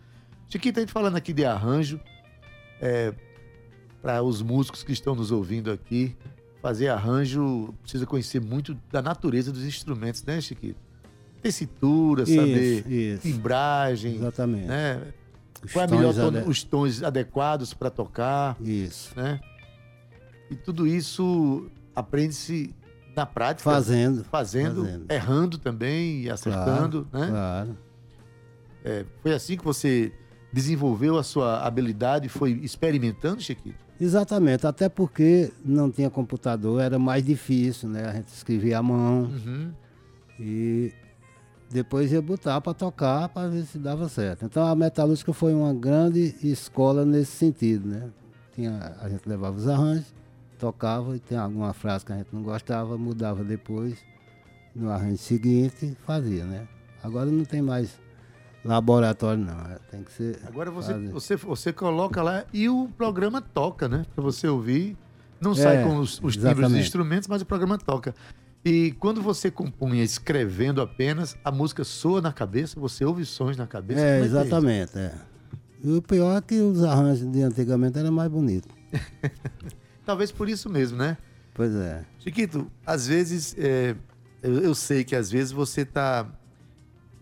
[0.48, 1.98] Chiquito, a gente falando aqui de arranjo,
[4.02, 6.14] para os músicos que estão nos ouvindo aqui,
[6.60, 10.78] fazer arranjo precisa conhecer muito da natureza dos instrumentos, né, Chiquito?
[11.42, 14.66] Tessitura, saber Isso, timbragem, Exatamente.
[14.66, 15.02] né?
[15.62, 19.12] Os Qual é melhor tons ade- os tons adequados para tocar, Isso.
[19.16, 19.40] né?
[20.50, 22.74] E tudo isso aprende-se
[23.16, 24.24] na prática, Fazendo.
[24.24, 25.06] fazendo, fazendo.
[25.12, 27.28] errando também e acertando, né?
[27.28, 27.78] Claro.
[28.84, 30.12] É, foi assim que você
[30.52, 33.82] desenvolveu a sua habilidade, foi experimentando, Chiquito?
[34.00, 38.04] Exatamente, até porque não tinha computador, era mais difícil, né?
[38.08, 39.72] A gente escrevia à mão Uhum.
[40.38, 40.92] e
[41.70, 44.44] depois ia botar para tocar para ver se dava certo.
[44.44, 48.10] Então a metalúrgica foi uma grande escola nesse sentido, né?
[48.54, 50.12] Tinha, a gente levava os arranjos,
[50.54, 53.96] tocava e tem alguma frase que a gente não gostava, mudava depois
[54.74, 56.66] no arranjo seguinte fazia, né?
[57.02, 57.98] Agora não tem mais
[58.64, 61.08] laboratório não, é, tem que ser Agora você, fazer.
[61.08, 64.04] você, você coloca lá e o programa toca, né?
[64.14, 64.96] Para você ouvir.
[65.40, 68.14] Não sai É, com os, os timbres dos instrumentos, mas o programa toca.
[68.64, 73.66] E quando você compunha escrevendo apenas, a música soa na cabeça, você ouve sons na
[73.66, 74.00] cabeça.
[74.00, 74.36] É, que isso?
[74.36, 75.12] exatamente, é.
[75.82, 78.70] E o pior é que os arranjos de antigamente eram mais bonitos.
[80.04, 81.16] Talvez por isso mesmo, né?
[81.54, 82.04] Pois é.
[82.18, 83.94] Chiquito, às vezes, é,
[84.42, 86.26] eu, eu sei que às vezes você está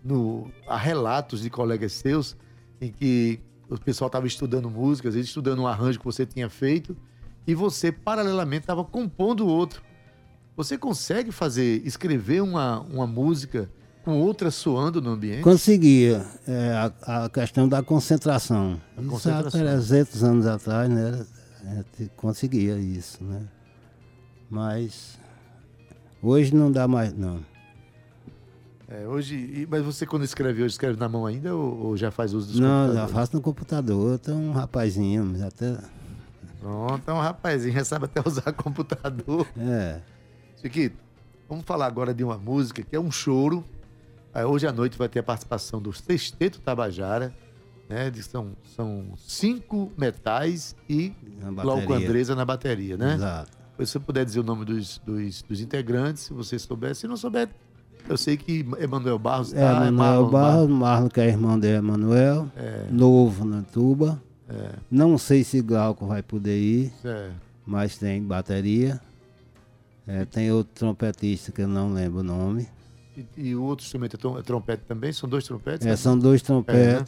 [0.04, 2.36] no há relatos de colegas seus
[2.80, 6.50] em que o pessoal estava estudando música, às vezes estudando um arranjo que você tinha
[6.50, 6.96] feito,
[7.46, 9.82] e você, paralelamente, estava compondo outro.
[10.56, 13.70] Você consegue fazer, escrever uma, uma música
[14.04, 15.42] com outra soando no ambiente?
[15.42, 16.26] Conseguia.
[16.46, 18.80] É, a, a questão da concentração.
[18.96, 19.60] A Isso concentração.
[19.60, 21.24] há 300 anos atrás, né?
[21.64, 23.46] A gente conseguia isso, né?
[24.50, 25.18] Mas
[26.22, 27.40] hoje não dá mais, não.
[28.88, 32.34] É, hoje, mas você quando escreve hoje, escreve na mão ainda ou, ou já faz
[32.34, 34.18] uso dos Não, já faço no computador.
[34.18, 35.78] Tem um rapazinho, já até.
[36.60, 39.46] Pronto, então rapazinho, já sabe até usar computador.
[39.56, 40.00] É.
[40.60, 40.96] Chiquito,
[41.48, 43.64] vamos falar agora de uma música que é um choro.
[44.46, 47.34] Hoje à noite vai ter a participação do Sexteto Tabajara,
[47.92, 48.10] né?
[48.10, 51.12] de- São, são cinco metais e
[51.62, 51.92] Glauco.
[51.92, 53.14] Andresa na bateria, né?
[53.14, 53.50] Exato.
[53.78, 56.94] Se você puder dizer o nome dos, dos, dos integrantes, se você souber.
[56.94, 57.48] Se não souber,
[58.08, 61.68] eu sei que Emanuel Barros É, tá, Manuel Marlon Barros, Marlon, que é irmão de
[61.68, 62.48] Emanuel.
[62.56, 62.86] É.
[62.90, 64.22] Novo na tuba.
[64.48, 64.74] É.
[64.90, 67.30] Não sei se Glauco vai poder ir, É.
[67.66, 69.00] mas tem bateria.
[70.06, 72.68] É, tem outro trompetista que eu não lembro o nome.
[73.16, 75.12] E, e o outro instrumento é, é trompete também?
[75.12, 75.86] São dois trompetes?
[75.86, 77.04] É, são dois né?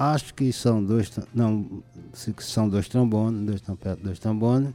[0.00, 1.10] Acho que são dois.
[1.34, 1.82] Não,
[2.38, 4.72] são dois trombones, dois trompetes, dois trombones.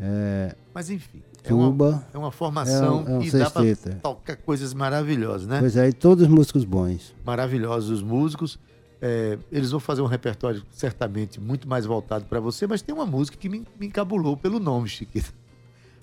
[0.00, 2.06] É, Mas enfim, é uma, tuba.
[2.14, 3.74] é uma formação É um- é um e dá para é.
[3.74, 5.58] tocar coisas maravilhosas, né?
[5.60, 7.14] Pois é, e todos músicos bons.
[7.24, 8.58] maravilhosos os músicos.
[9.00, 13.06] É, eles vão fazer um repertório certamente muito mais voltado para você, mas tem uma
[13.06, 15.32] música que me, me encabulou pelo nome, Chiquito.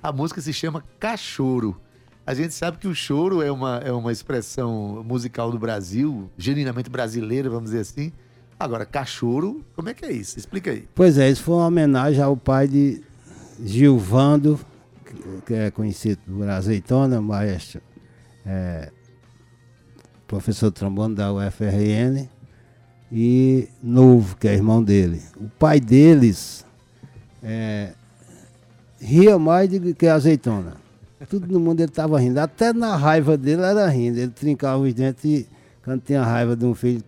[0.02, 1.76] A música se chama Cachoro.
[2.26, 6.90] A gente sabe que o choro é uma, é uma expressão musical do Brasil, genuinamente
[6.90, 8.12] brasileira, vamos dizer assim.
[8.60, 10.40] Agora, cachorro, como é que é isso?
[10.40, 10.88] Explica aí.
[10.96, 13.02] Pois é, isso foi uma homenagem ao pai de
[13.64, 14.60] Gilvando,
[15.46, 17.80] que- é conhecido por azeitona, maestro,
[18.46, 18.92] é,
[20.28, 22.28] professor trombone da UFRN,
[23.12, 25.22] e Novo, que é irmão dele.
[25.38, 26.66] O pai deles
[27.44, 27.94] é,
[29.00, 30.84] ria mais do que azeitona.
[31.30, 34.18] Todo mundo ele estava rindo, até na raiva dele era rindo.
[34.20, 35.48] Ele trincava os dentes e,
[35.84, 37.02] quando tinha raiva de um filho,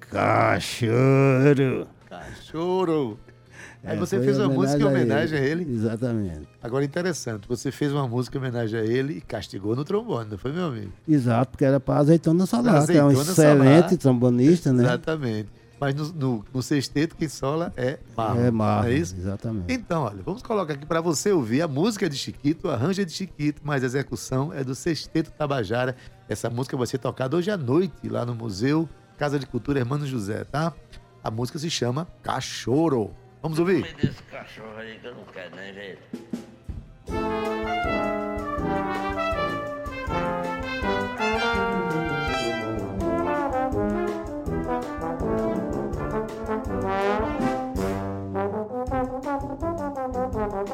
[0.88, 1.88] cachorro.
[2.10, 3.20] Cachorro!
[3.84, 5.64] Aí É, você fez uma música em homenagem a ele.
[5.64, 5.74] ele.
[5.76, 6.48] Exatamente.
[6.62, 10.38] Agora, interessante, você fez uma música em homenagem a ele e castigou no trombone, não
[10.38, 10.92] foi, meu amigo?
[11.08, 14.84] Exato, porque era para Azeitona Solar, que é um excelente trombonista, né?
[14.84, 15.50] Exatamente.
[15.80, 18.42] Mas no, no, no sexteto, quem sola é Marlon.
[18.42, 19.16] É Marlon, não é isso?
[19.16, 19.72] exatamente.
[19.72, 21.62] Então, olha, vamos colocar aqui para você ouvir.
[21.62, 24.74] A música é de Chiquito, o arranjo é de Chiquito, mas a execução é do
[24.74, 25.96] Sexteto Tabajara.
[26.28, 30.06] Essa música vai ser tocada hoje à noite lá no Museu Casa de Cultura Hermano
[30.06, 30.74] José, tá?
[31.24, 33.16] A música se chama Cachorro.
[33.42, 33.84] Vamos ouvir?
[33.84, 35.98] Me desse cachorro aí que eu não quero, né, velho?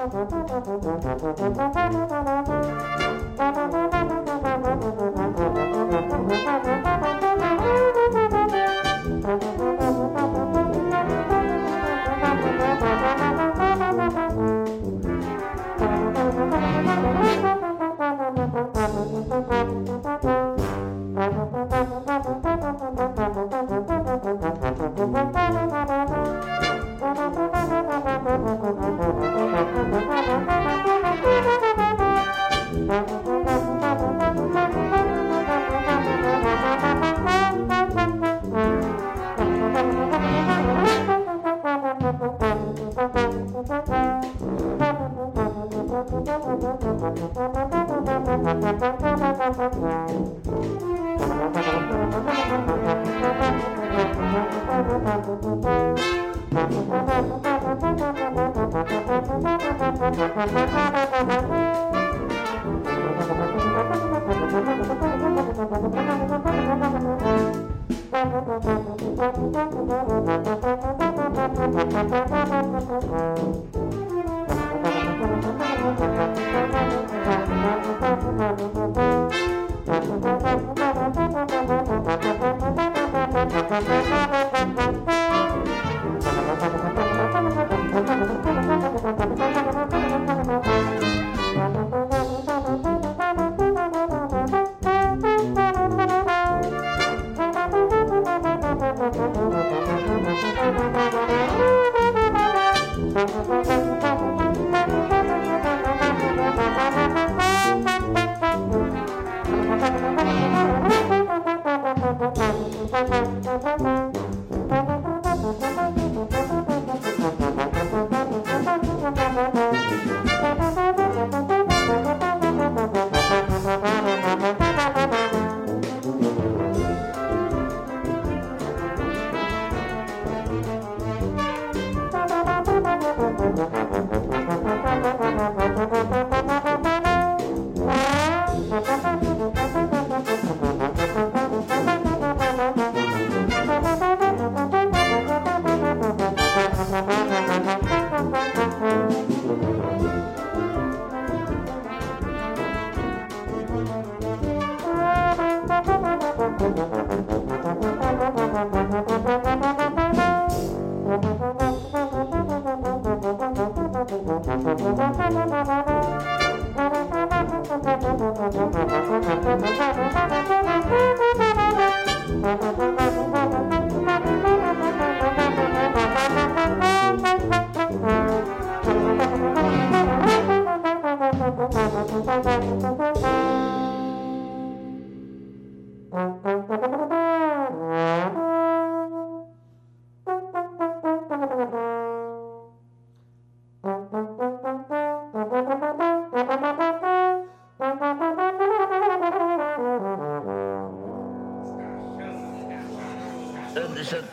[0.06, 0.32] Thank
[7.14, 7.23] you.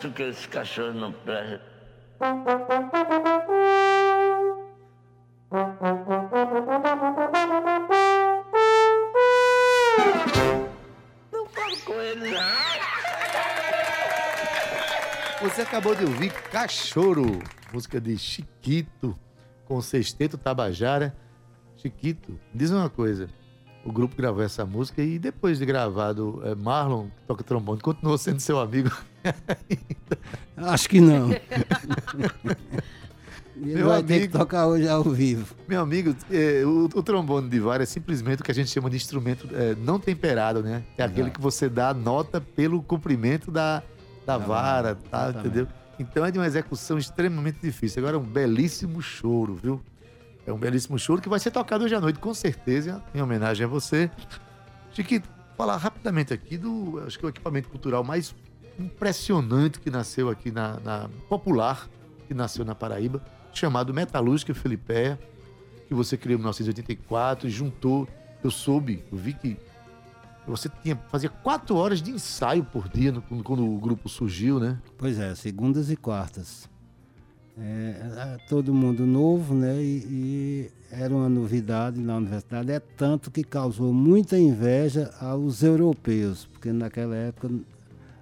[0.09, 1.61] Que esse cachorro não presta.
[11.31, 12.41] Não falo com ele, não.
[15.43, 17.39] Você acabou de ouvir Cachorro,
[17.71, 19.15] música de Chiquito,
[19.65, 21.15] com Sexteto Tabajara.
[21.77, 23.29] Chiquito, diz uma coisa.
[23.85, 28.17] O grupo gravou essa música e depois de gravado, é, Marlon, que toca trombone, continuou
[28.17, 28.89] sendo seu amigo.
[30.57, 31.29] Acho que não.
[33.55, 34.39] Ele Meu vai ter que amigo.
[34.39, 35.55] tocar hoje ao vivo.
[35.67, 38.89] Meu amigo, é, o, o trombone de vara é simplesmente o que a gente chama
[38.89, 40.83] de instrumento é, não temperado, né?
[40.97, 41.35] É aquele Exato.
[41.35, 43.83] que você dá a nota pelo comprimento da,
[44.25, 45.25] da vara, tá?
[45.25, 45.47] exatamente.
[45.47, 45.67] Entendeu?
[45.99, 48.01] Então é de uma execução extremamente difícil.
[48.01, 49.79] Agora é um belíssimo choro, viu?
[50.47, 53.63] É um belíssimo choro que vai ser tocado hoje à noite, com certeza, em homenagem
[53.63, 54.09] a você.
[54.91, 58.33] Chiquito, falar rapidamente aqui do, acho que é o equipamento cultural mais
[58.81, 61.87] impressionante que nasceu aqui na, na popular,
[62.27, 63.21] que nasceu na Paraíba,
[63.53, 65.19] chamado Metalúrgica Felipeia,
[65.87, 68.07] que você criou em 1984 e juntou.
[68.43, 69.57] Eu soube, eu vi que
[70.47, 74.79] você tinha, fazia quatro horas de ensaio por dia no- quando, o grupo surgiu, né?
[74.97, 76.69] Pois é, segundas e quartas.
[77.57, 79.75] É, é todo mundo novo, né?
[79.83, 82.71] E, e era uma novidade na universidade.
[82.71, 87.49] É tanto que causou muita inveja aos europeus, porque naquela época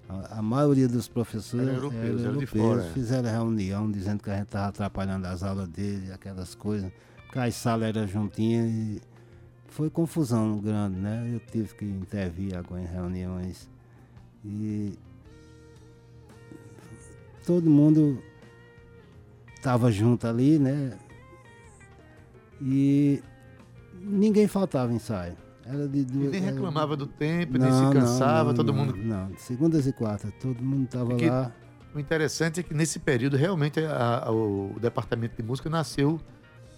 [0.10, 2.93] a, a maioria dos professores Era europeus, europeus, era fora, é.
[2.93, 6.91] fizeram reunião dizendo que a gente estava atrapalhando as aulas deles, aquelas coisas,
[7.26, 9.01] porque as salas eram juntinhas e
[9.68, 11.30] foi confusão grande, né?
[11.32, 13.70] Eu tive que intervir agora em reuniões.
[14.43, 14.97] E
[17.45, 18.22] todo mundo
[19.55, 20.97] estava junto ali, né?
[22.60, 23.22] E
[24.01, 25.38] ninguém faltava ensaio.
[25.72, 26.32] Era de E duas.
[26.32, 28.97] nem reclamava do tempo, nem Não, se não, cansava, não, todo não, mundo.
[28.97, 31.51] Não, segundas e quartas, todo mundo estava lá.
[31.93, 36.20] O interessante é que nesse período realmente a- a- o departamento de música nasceu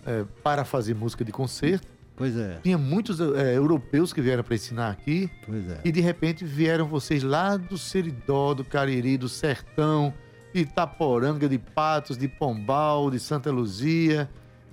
[0.06, 1.88] é, para fazer música de concerto.
[2.16, 5.30] Pois é, Tinha muitos é, europeus que vieram para ensinar aqui.
[5.46, 5.80] pois é.
[5.86, 10.14] E de repente vieram vocês lá do Seridó, do Cariri, do Sertão,
[10.54, 14.30] de Itaporanga, de Patos, de Pombal, de Santa Luzia.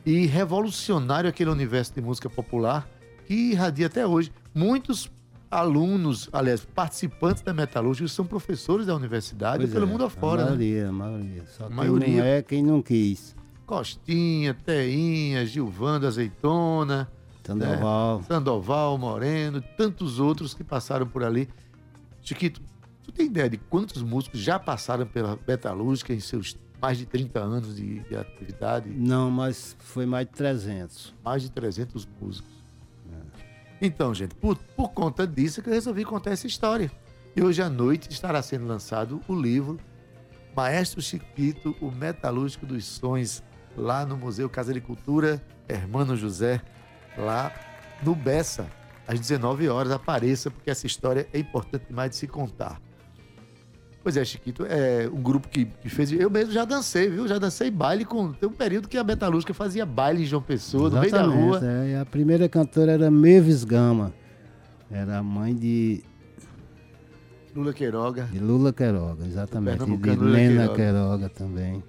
[0.07, 2.89] E revolucionário aquele universo de música popular
[3.29, 4.33] que irradia até hoje.
[4.55, 5.11] Muitos
[5.51, 10.43] alunos, aliás, participantes da Metalúrgica são professores da universidade Pois pelo é, mundo afora.
[10.43, 10.51] A né?
[10.51, 11.45] maioria, a maioria.
[11.47, 12.17] Só A quem maioria.
[12.17, 13.37] não é quem não quis.
[13.67, 17.07] Costinha, Teinha, Gilvanda Azeitona,
[17.45, 18.23] Sandoval.
[18.23, 21.51] Sandoval, Moreno, tantos outros que passaram por ali.
[22.23, 22.63] Chiquito,
[23.03, 27.41] tu tem ideia de quantos músicos já passaram pela Metalúrgica em seus mais de 30
[27.41, 28.89] anos de, de atividade?
[28.89, 31.15] Não, mas foi mais de 300.
[31.23, 32.58] Mais de 300 músicos.
[33.81, 36.91] Então, gente, por, por conta disso é que eu resolvi contar essa história.
[37.37, 39.79] E hoje à noite estará sendo lançado o livro
[40.57, 43.45] Maestro Chiquito, o Metalúrgico dos Sons,
[43.77, 46.61] lá no Museu Casa de Cultura Hermano José,
[47.17, 47.53] lá
[48.03, 48.69] no Bessa,
[49.07, 49.93] às 19 horas.
[49.93, 52.81] Apareça, porque essa história é importante demais de se contar.
[54.09, 56.11] Pois é, Chiquito, é um grupo que, que fez.
[56.11, 57.29] Eu mesmo já dancei, viu?
[57.29, 58.33] Já dancei baile com.
[58.33, 61.43] Tem um período que a Metalúrgica fazia baile em João Pessoa, no meio da Exatamente,
[61.45, 61.61] rua.
[61.63, 61.91] é.
[61.91, 64.15] E a primeira cantora era Mavis Gama.
[64.91, 66.03] Era a mãe de,
[67.55, 68.25] Lula Queiroga.
[68.33, 69.83] de Lula Queiroga, exatamente.
[69.83, 70.75] E de Lula Lena Queiroga.
[70.75, 71.85] Queiroga também.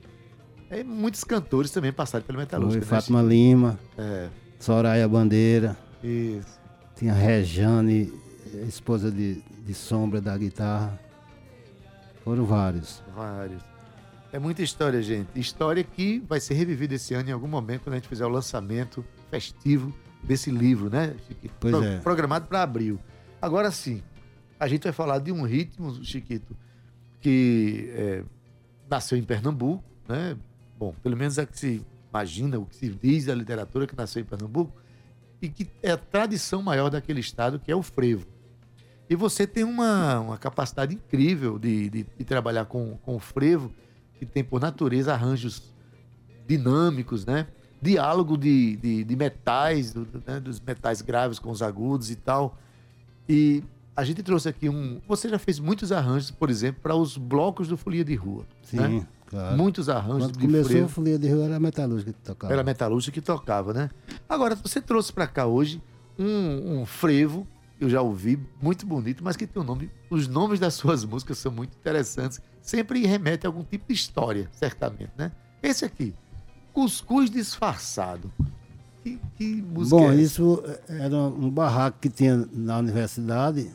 [0.69, 2.81] É, muitos cantores também passaram pela Foi Metalúrgica.
[2.83, 4.27] né, Fátima Lima, É,
[4.59, 6.59] Soraya Bandeira, isso.
[6.97, 8.11] tinha Rejane,
[8.67, 10.99] esposa de, de Sombra da guitarra.
[12.23, 13.03] Foram vários.
[13.15, 13.63] Vários.
[14.31, 15.27] É muita história, gente.
[15.35, 18.29] História que vai ser revivida esse ano em algum momento quando a gente fizer o
[18.29, 19.93] lançamento festivo
[20.23, 21.15] desse livro, né?
[21.27, 21.53] Chiquito?
[21.59, 21.97] Pois é.
[21.99, 22.99] Programado para abril.
[23.41, 24.03] Agora sim,
[24.59, 26.55] a gente vai falar de um ritmo, Chiquito,
[27.21, 28.23] que é,
[28.89, 30.37] nasceu em Pernambuco, né?
[30.77, 33.95] Bom, pelo menos é o que se imagina, o que se diz da literatura que
[33.95, 34.73] nasceu em Pernambuco,
[35.41, 38.27] e que é a tradição maior daquele estado, que é o frevo.
[39.09, 43.71] E você tem uma, uma capacidade incrível de, de, de trabalhar com, com o frevo,
[44.19, 45.73] que tem por natureza arranjos
[46.47, 47.47] dinâmicos, né?
[47.81, 50.39] Diálogo de, de, de metais, do- né?
[50.39, 52.57] dos metais graves com os agudos e tal.
[53.27, 53.63] E
[53.95, 54.99] a gente trouxe aqui um.
[55.07, 58.43] Você já fez muitos arranjos, por exemplo, para os blocos do Folia de Rua.
[58.63, 59.07] Sim, né?
[59.27, 59.57] claro.
[59.57, 60.85] Muitos arranjos Quando começou frevo.
[60.85, 62.53] a Folia de Rio era a metalúrgica que tocava.
[62.53, 63.89] Era a metalúrgica que tocava, né?
[64.27, 65.81] Agora, você trouxe para cá hoje
[66.17, 67.47] um, um frevo,
[67.79, 69.89] eu já ouvi, muito bonito, mas que tem um nome.
[70.09, 72.41] Os nomes das suas músicas são muito interessantes.
[72.61, 75.31] Sempre remete a algum tipo de história, certamente, né?
[75.63, 76.13] Esse aqui,
[76.73, 78.31] Cuscuz Disfarçado.
[79.01, 80.21] Que, que música Bom, é essa?
[80.21, 83.71] isso era um barraco que tinha na universidade,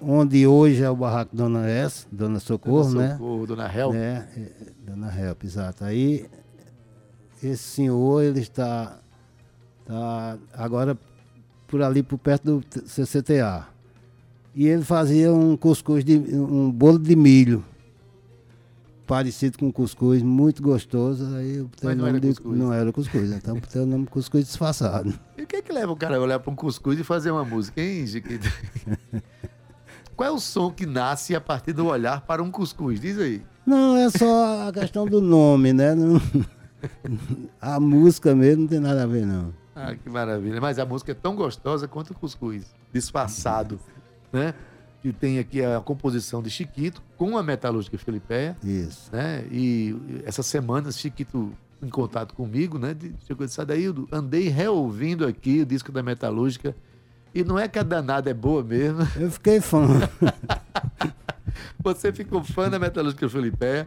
[0.00, 3.12] onde hoje é o barraco Dona S, Dona Socorro, Dona né?
[3.14, 3.92] Socorro, Dona Hel.
[3.92, 4.28] né?
[4.36, 4.52] é,
[4.86, 5.84] Dona Help, exato.
[5.84, 6.28] Aí,
[7.42, 9.00] esse senhor, ele está,
[9.80, 10.96] está agora
[11.72, 13.66] por ali, por perto do CCTA.
[14.54, 17.64] E ele fazia um cuscuz, de, um bolo de milho,
[19.06, 21.34] parecido com cuscuz, muito gostoso.
[21.34, 22.58] Aí eu Mas o não nome era de- cuscuz.
[22.58, 25.12] não era cuscuz, então botei o nome cuscuz disfarçado.
[25.38, 27.30] E o que é que leva o cara a olhar para um cuscuz e fazer
[27.30, 28.46] uma música, hein, Chiquito?
[30.14, 33.00] Qual é o som que nasce a partir do olhar para um cuscuz?
[33.00, 33.42] Diz aí.
[33.66, 35.94] Não, é só a questão do nome, né?
[35.94, 36.20] Não-
[37.60, 39.52] a música mesmo não tem nada a ver, não.
[39.74, 40.60] Ah, que maravilha.
[40.60, 42.64] Mas a música é tão gostosa quanto o cuscuz.
[42.92, 43.78] Disfarçado,
[44.32, 44.54] né?
[45.00, 49.10] Que tem aqui a composição de Chiquito com a metalúrgica Felipeia, Isso.
[49.12, 49.44] né?
[49.50, 51.52] E essa semana, Chiquito
[51.82, 52.96] em contato comigo, né?
[53.26, 56.76] Chegou e disse, Adaildo, andei reouvindo aqui o disco da metalúrgica
[57.34, 59.00] e não é que a danada é boa mesmo.
[59.16, 59.88] Eu fiquei fã.
[61.82, 63.86] Você ficou fã da metalúrgica Felipeia.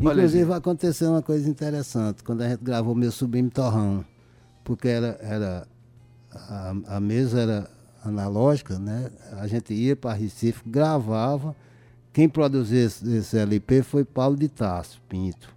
[0.00, 4.04] Olha, Inclusive aconteceu uma coisa interessante, quando a gente gravou meu Sublime Torrão,
[4.64, 5.66] porque era, era
[6.32, 7.70] a, a mesa era
[8.04, 9.10] analógica, né?
[9.38, 11.54] A gente ia para Recife, gravava.
[12.12, 15.54] Quem produziu esse, esse LP foi Paulo de Tarso Pinto.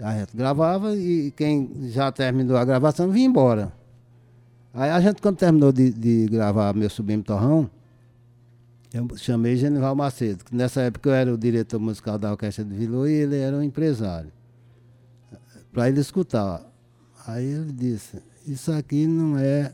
[0.00, 3.72] A gente gravava e quem já terminou a gravação vinha embora.
[4.72, 7.68] Aí a gente, quando terminou de, de gravar meu Sublime Torrão,
[8.92, 12.74] eu chamei Genival Macedo, que nessa época eu era o diretor musical da Orquestra de
[12.74, 14.30] Vilo e ele era um empresário.
[15.72, 16.62] Para ele escutar.
[17.28, 19.70] Aí ele disse, isso aqui não é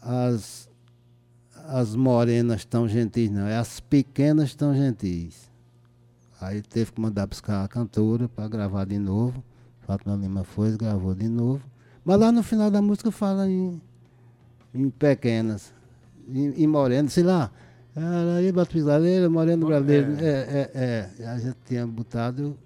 [0.00, 0.66] as,
[1.68, 5.50] as morenas tão gentis, não, é as pequenas tão gentis.
[6.40, 9.44] Aí teve que mandar buscar a cantora para gravar de novo.
[9.82, 11.62] Fátima Lima foi, gravou de novo.
[12.02, 13.78] Mas lá no final da música fala em,
[14.72, 15.70] em pequenas,
[16.26, 17.50] em, em morenas, sei lá.
[17.94, 20.14] Araíba Pisadeira, Moreno Brasileiro.
[20.18, 21.26] É, é, é.
[21.26, 22.56] A gente tinha botado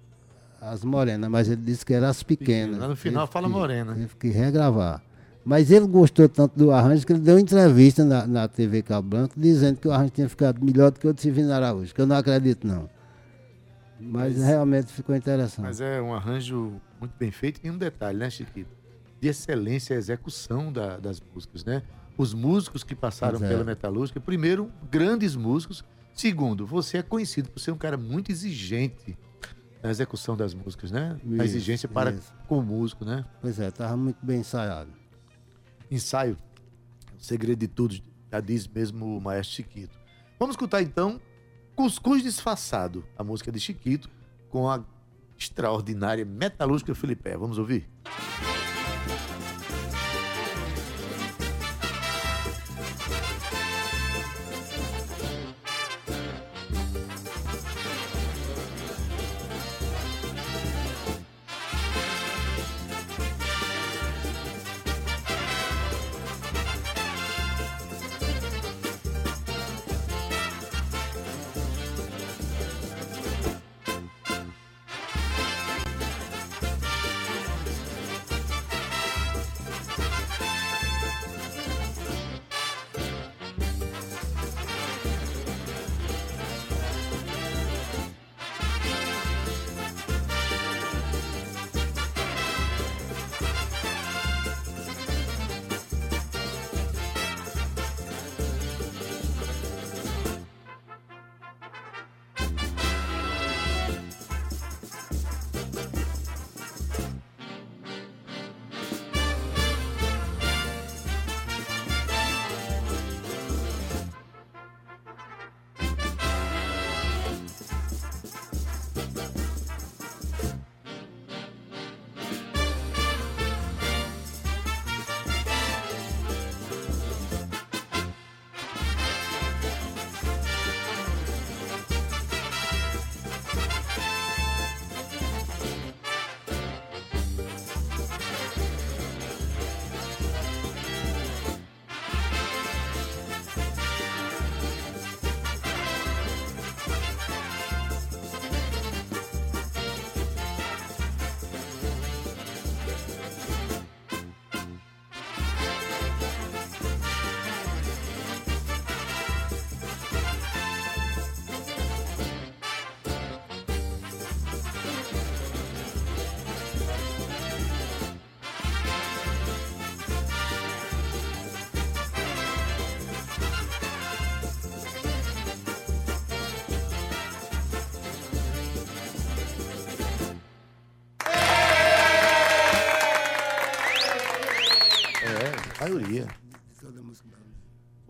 [0.61, 2.77] as morenas, mas ele disse que eram as pequenas.
[2.79, 3.93] Lá no final Teve fala que- morena.
[3.95, 5.01] Teve que regravar.
[5.45, 9.33] Mas ele gostou tanto do arranjo que ele deu entrevista na, na TV Cabo Branco
[9.37, 12.05] dizendo que o arranjo tinha ficado melhor do que o de Silvino Araújo, que eu
[12.07, 12.89] não acredito não.
[13.99, 15.61] Mas, realmente ficou interessante.
[15.65, 18.69] Mas é um arranjo muito bem feito e um detalhe, né, Chiquito?
[19.19, 21.81] De excelência a execução da- das músicas, né?
[22.17, 23.47] Os músicos que passaram é.
[23.47, 25.83] pela metalúrgica, primeiro, grandes músicos.
[26.13, 29.17] Segundo, você é conhecido por ser um cara muito exigente
[29.81, 31.19] na execução das músicas, né?
[31.23, 32.33] a Isso, exigência para isso.
[32.47, 33.25] com o músico, né?
[33.41, 34.91] Pois é, estava muito bem ensaiado.
[35.89, 36.37] Ensaio,
[37.17, 37.95] o segredo de tudo,
[38.31, 39.97] já diz mesmo o maestro Chiquito.
[40.39, 41.19] Vamos escutar então
[41.75, 44.09] Cuscuz Disfarçado, a música de Chiquito,
[44.49, 44.83] com a
[45.37, 47.35] extraordinária metalúrgica Felipe.
[47.37, 47.87] Vamos ouvir?
[48.05, 48.46] maioria.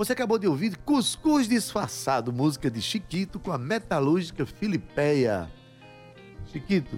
[0.07, 5.51] Você acabou de ouvir Cuscuz Disfarçado, música de Chiquito com a metalúrgica Filipeia.
[6.49, 6.97] Chiquito,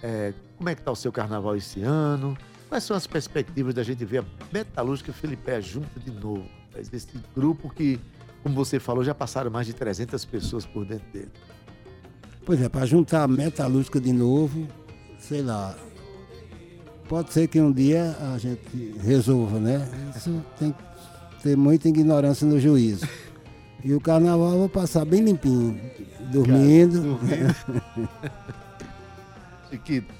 [0.00, 2.38] é, como é que tá o seu carnaval esse ano?
[2.68, 6.46] Quais são as perspectivas da gente ver a metalúrgica Filipeia junta de novo?
[6.76, 7.98] Esse grupo que,
[8.40, 11.32] como você falou, já passaram mais de 300 pessoas por dentro dele.
[12.44, 14.68] Pois é, para juntar a metalúrgica de novo,
[15.18, 15.76] sei lá,
[17.08, 19.88] pode ser que um dia a gente resolva, né?
[20.16, 20.95] Isso tem que
[21.42, 23.06] ter muita ignorância no juízo.
[23.84, 25.80] E o carnaval eu vou passar bem limpinho,
[26.32, 27.18] dormindo.
[29.70, 30.12] Chiquito,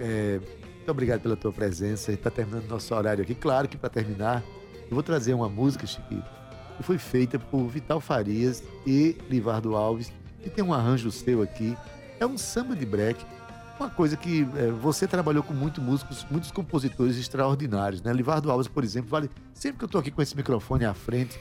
[0.00, 0.40] é,
[0.76, 2.12] muito obrigado pela tua presença.
[2.12, 3.34] Está terminando nosso horário aqui.
[3.34, 4.42] Claro que para terminar,
[4.90, 6.28] eu vou trazer uma música, Chiquito,
[6.76, 11.76] que foi feita por Vital Farias e Livardo Alves, que tem um arranjo seu aqui.
[12.18, 13.24] É um samba de break
[13.78, 18.12] uma coisa que é, você trabalhou com muitos músicos, muitos compositores extraordinários, né?
[18.12, 19.30] Livardo Alves, por exemplo, vale.
[19.54, 21.38] Sempre que eu estou aqui com esse microfone à frente,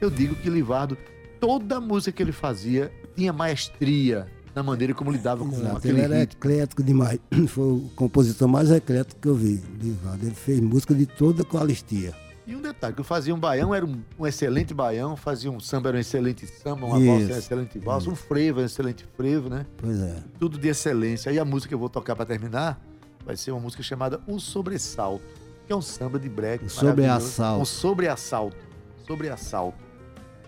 [0.00, 0.96] eu digo que Livardo,
[1.40, 5.94] toda a música que ele fazia tinha maestria na maneira como lidava com Exato, aquele
[5.94, 6.38] ele era ritmo.
[6.38, 7.18] eclético demais.
[7.48, 10.26] Foi o compositor mais eclético que eu vi, Livardo.
[10.26, 12.14] Ele fez música de toda qualistia.
[12.50, 15.60] E um detalhe, que eu fazia um baião, era um, um excelente baião, fazia um
[15.60, 18.66] samba, era um excelente samba, uma valsa, era um excelente valsa, um frevo, era um
[18.66, 19.64] excelente frevo, né?
[19.76, 20.16] Pois é.
[20.36, 21.30] Tudo de excelência.
[21.30, 22.84] Aí a música que eu vou tocar para terminar
[23.24, 25.22] vai ser uma música chamada O Sobressalto,
[25.64, 26.64] que é um samba de break.
[26.64, 27.38] O sobreassalto.
[27.38, 27.62] maravilhoso.
[27.62, 28.56] Um sobreassalto.
[29.06, 29.78] Sobreassalto.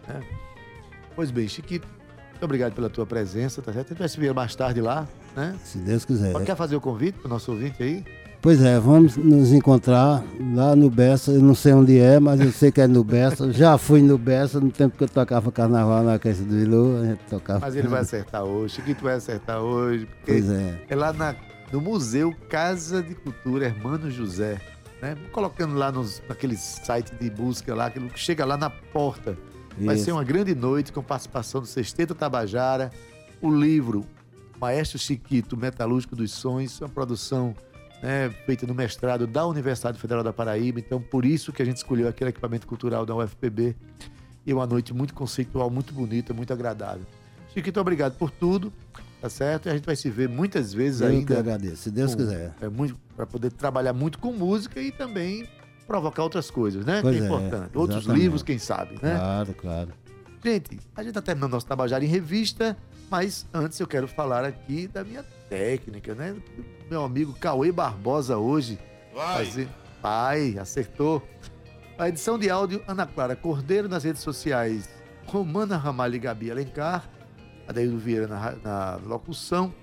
[0.09, 0.25] Né?
[1.15, 1.87] Pois bem, Chiquito,
[2.31, 3.87] muito obrigado pela tua presença, tá certo?
[3.87, 5.57] A gente vai se ver mais tarde lá, né?
[5.63, 6.35] Se Deus quiser.
[6.45, 8.05] Quer fazer o convite pro nosso ouvinte aí?
[8.43, 10.21] Pois é, vamos nos encontrar
[10.53, 11.31] lá no Bessa.
[11.31, 13.53] Eu não sei onde é, mas eu sei que é no Bessa.
[13.53, 17.03] Já fui no Bessa no tempo que eu tocava carnaval na Orquestra do Ilu.
[17.03, 17.61] A gente tocava.
[17.61, 18.75] Mas ele vai acertar hoje.
[18.75, 20.09] Chiquito vai acertar hoje.
[20.27, 20.83] Pois é.
[20.89, 21.37] É lá na,
[21.71, 24.61] no Museu Casa de Cultura Hermano José.
[25.01, 25.17] Né?
[25.31, 29.39] Colocando lá nos, naquele site de busca lá, aquilo que chega lá na porta.
[29.79, 30.07] Vai Isso.
[30.07, 32.91] ser uma grande noite com participação do Sexteto Tabajara,
[33.41, 34.05] o livro
[34.61, 37.55] Maestro Chiquito, Metalúrgico dos Sonhos, uma produção
[38.03, 40.81] né, feita no mestrado da Universidade Federal da Paraíba.
[40.81, 43.77] Então, por isso que a gente escolheu aquele equipamento cultural da UFPB.
[44.45, 47.07] E uma noite muito conceitual, muito bonita, muito agradável.
[47.55, 48.73] Chiquito, obrigado por tudo,
[49.21, 49.67] tá certo?
[49.67, 51.39] E a gente vai se ver muitas vezes Eu que ainda.
[51.39, 52.53] agradeço, se Deus com- quiser.
[52.61, 55.47] É muito para poder trabalhar muito com música e também
[55.87, 57.01] provocar outras coisas, né?
[57.03, 57.79] Pois que é é, importante.
[57.79, 58.23] Outros exatamente.
[58.23, 59.15] livros, quem sabe, né?
[59.17, 59.89] Claro, claro.
[60.45, 62.77] Gente, a gente tá terminando nosso Tabajara em revista,
[63.09, 65.23] mas antes eu quero falar aqui da minha
[65.53, 66.35] técnica, né?
[66.91, 68.79] Meu amigo Cauê Barbosa hoje.
[69.15, 69.45] Vai.
[69.45, 69.69] Fazer...
[70.01, 71.23] Vai, acertou.
[71.99, 74.89] A edição de áudio, Ana Clara Cordeiro, nas redes sociais,
[75.27, 77.07] Romana Ramalho e Gabi Alencar.
[77.69, 79.75] Adaildo Vieira na, na locução.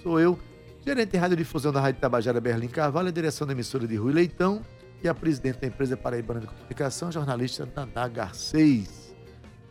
[0.00, 0.38] Sou eu,
[0.86, 4.62] gerente de radiodifusão da Rádio Tabajara Berlim Carvalho, a direção da emissora de Rui Leitão
[5.02, 9.14] e a presidente da empresa Paraibana de Comunicação, jornalista Naná Garcês.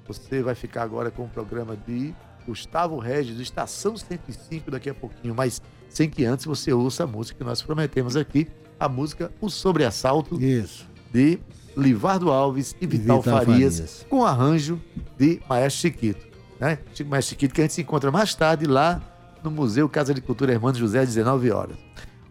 [0.06, 2.14] Você vai ficar agora com o programa de
[2.46, 7.08] Gustavo Regis, do Estação 105, daqui a pouquinho, mas sem que antes você ouça a
[7.08, 8.48] música que nós prometemos aqui,
[8.80, 10.86] a música O Sobreassalto, Isso.
[11.12, 11.40] de
[11.78, 14.06] Livardo Alves e Vital, Vital Farias, Farias.
[14.10, 14.80] com arranjo
[15.18, 16.26] de Maestro Chiquito.
[16.60, 16.80] Né?
[17.06, 19.02] Maestro Chiquito, que a gente se encontra mais tarde lá
[19.44, 21.78] no Museu Casa de Cultura Hermano José, às 19 horas.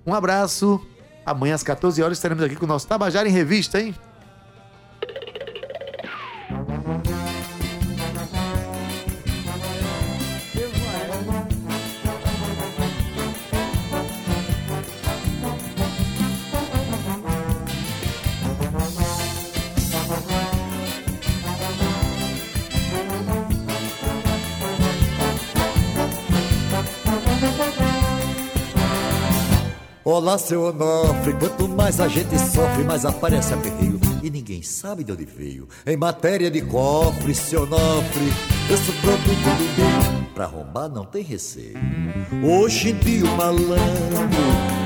[0.07, 0.81] Um abraço.
[1.25, 3.95] Amanhã às 14 horas estaremos aqui com o nosso Tabajara em Revista, hein?
[30.15, 33.99] Olá, seu Onofre, quanto mais a gente sofre, mais aparece aperreio.
[34.23, 35.67] E ninguém sabe de onde veio.
[35.85, 38.33] Em matéria de cofre, seu Onofre
[38.71, 41.77] Eu sou produto do bem Pra arrombar não tem receio.
[42.45, 43.75] Hoje em dia o malandro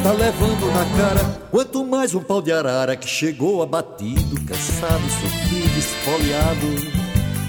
[0.03, 5.79] Tá levando na cara Quanto mais um pau de arara Que chegou abatido, cansado, sofrido,
[5.79, 6.66] esfoliado.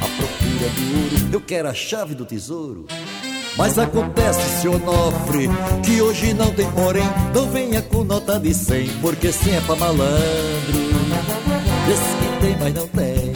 [0.01, 2.87] À procura do ouro Eu quero a chave do tesouro
[3.59, 5.49] mas acontece, seu Onofre,
[5.83, 7.03] que hoje não tem porém.
[7.35, 10.79] Não venha com nota de 100, porque 100 é pra malandro.
[11.91, 13.33] Esse que tem, mas não tem.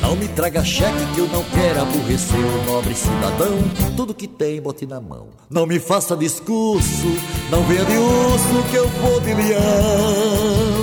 [0.00, 3.58] Não me traga cheque que eu não quero aborrecer o nobre cidadão.
[3.96, 5.26] Tudo que tem, bote na mão.
[5.50, 7.16] Não me faça discurso,
[7.50, 10.81] não venha de urso que eu vou de leão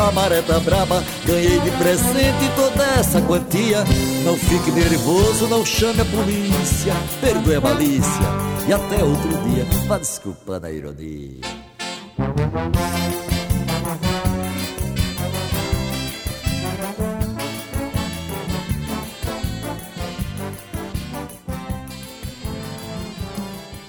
[0.00, 1.02] a maré tá braba.
[1.24, 3.84] Ganhei de presente toda essa quantia.
[4.24, 6.94] Não fique nervoso, não chame a polícia.
[7.20, 8.26] Perdoe a é malícia
[8.68, 9.64] e até outro dia.
[9.86, 11.40] Vá desculpando a ironia.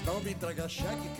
[0.04, 1.15] Não me entrega cheque.